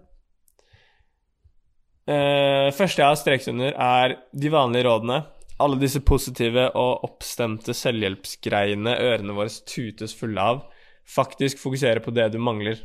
Uh, 2.10 2.72
første 2.74 2.98
jeg 2.98 3.06
har 3.06 3.18
strekt 3.20 3.48
under, 3.52 3.74
er 3.76 4.16
de 4.34 4.50
vanlige 4.50 4.88
rådene. 4.88 5.20
Alle 5.62 5.76
disse 5.78 6.00
positive 6.02 6.64
og 6.80 7.04
oppstemte 7.06 7.74
selvhjelpsgreiene 7.76 8.96
ørene 9.04 9.36
våre 9.36 9.52
tutes 9.68 10.16
fulle 10.18 10.42
av. 10.42 10.64
Faktisk 11.06 11.60
fokusere 11.60 12.02
på 12.02 12.10
det 12.16 12.30
du 12.32 12.40
mangler. 12.42 12.80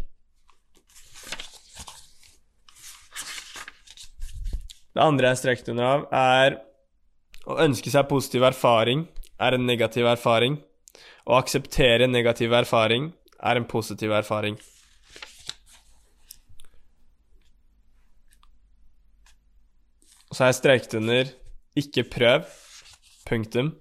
Det 4.95 5.03
andre 5.03 5.27
jeg 5.27 5.36
har 5.36 5.41
strekt 5.41 5.69
under 5.71 5.89
av, 5.89 6.05
er 6.15 6.55
å 7.51 7.58
ønske 7.65 7.91
seg 7.91 8.08
positiv 8.08 8.45
erfaring 8.47 9.03
er 9.43 9.58
en 9.58 9.65
negativ 9.67 10.08
erfaring. 10.08 10.55
Å 11.27 11.36
akseptere 11.41 12.08
negativ 12.08 12.53
erfaring 12.55 13.10
er 13.43 13.60
en 13.60 13.67
positiv 13.67 14.13
erfaring. 14.15 14.55
Og 20.29 20.38
så 20.38 20.45
har 20.45 20.53
jeg 20.53 20.60
streket 20.62 20.93
under 21.01 21.34
'ikke 21.75 22.08
prøv'. 22.15 22.47
Punktum. 23.25 23.75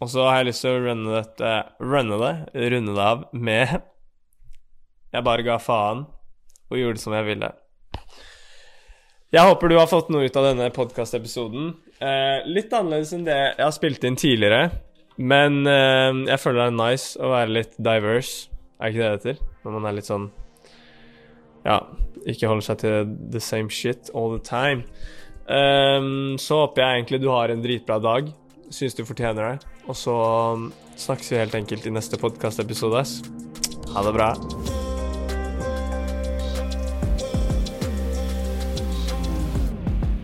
Og 0.00 0.10
så 0.10 0.28
har 0.28 0.36
jeg 0.38 0.46
lyst 0.46 0.60
til 0.62 0.70
å 0.74 0.82
runne, 0.82 1.14
dette, 1.14 1.50
runne 1.78 2.16
det, 2.18 2.34
runde 2.72 2.94
det 2.94 3.02
av 3.02 3.28
med 3.32 3.68
'jeg 5.12 5.24
bare 5.24 5.42
ga 5.42 5.58
faen' 5.58 6.06
og 6.70 6.78
gjorde 6.78 6.94
det 6.94 7.00
som 7.00 7.12
jeg 7.12 7.24
ville'. 7.24 7.61
Jeg 9.32 9.48
håper 9.48 9.70
du 9.70 9.78
har 9.78 9.88
fått 9.88 10.10
noe 10.12 10.26
ut 10.28 10.34
av 10.36 10.44
denne 10.50 10.66
podkastepisoden. 10.76 11.70
Eh, 12.04 12.44
litt 12.52 12.72
annerledes 12.76 13.14
enn 13.16 13.24
det 13.24 13.38
jeg 13.38 13.64
har 13.64 13.72
spilt 13.72 14.04
inn 14.04 14.18
tidligere. 14.20 14.66
Men 15.16 15.62
eh, 15.64 16.10
jeg 16.28 16.40
føler 16.42 16.60
det 16.60 16.66
er 16.68 16.76
nice 16.76 17.16
å 17.16 17.30
være 17.32 17.54
litt 17.56 17.72
diverse. 17.80 18.52
Er 18.76 18.92
ikke 18.92 19.00
det 19.00 19.08
det 19.08 19.16
heter? 19.16 19.40
Når 19.64 19.76
man 19.78 19.88
er 19.88 19.96
litt 19.96 20.10
sånn 20.10 20.28
Ja, 21.64 21.78
ikke 22.28 22.50
holder 22.50 22.66
seg 22.66 22.82
til 22.82 23.16
the 23.32 23.40
same 23.40 23.72
shit 23.72 24.12
all 24.12 24.34
the 24.34 24.42
time. 24.44 24.84
Um, 25.46 26.36
så 26.38 26.64
håper 26.64 26.82
jeg 26.82 27.00
egentlig 27.00 27.22
du 27.22 27.30
har 27.32 27.54
en 27.54 27.64
dritbra 27.64 28.00
dag. 28.02 28.28
Syns 28.68 28.98
du 28.98 29.04
fortjener 29.06 29.54
det. 29.54 29.72
Og 29.86 29.96
så 29.96 30.18
snakkes 30.98 31.32
vi 31.32 31.40
helt 31.40 31.56
enkelt 31.62 31.88
i 31.88 31.94
neste 31.94 32.20
podkastepisode. 32.20 33.06
Ha 33.94 34.08
det 34.08 34.16
bra. 34.18 34.32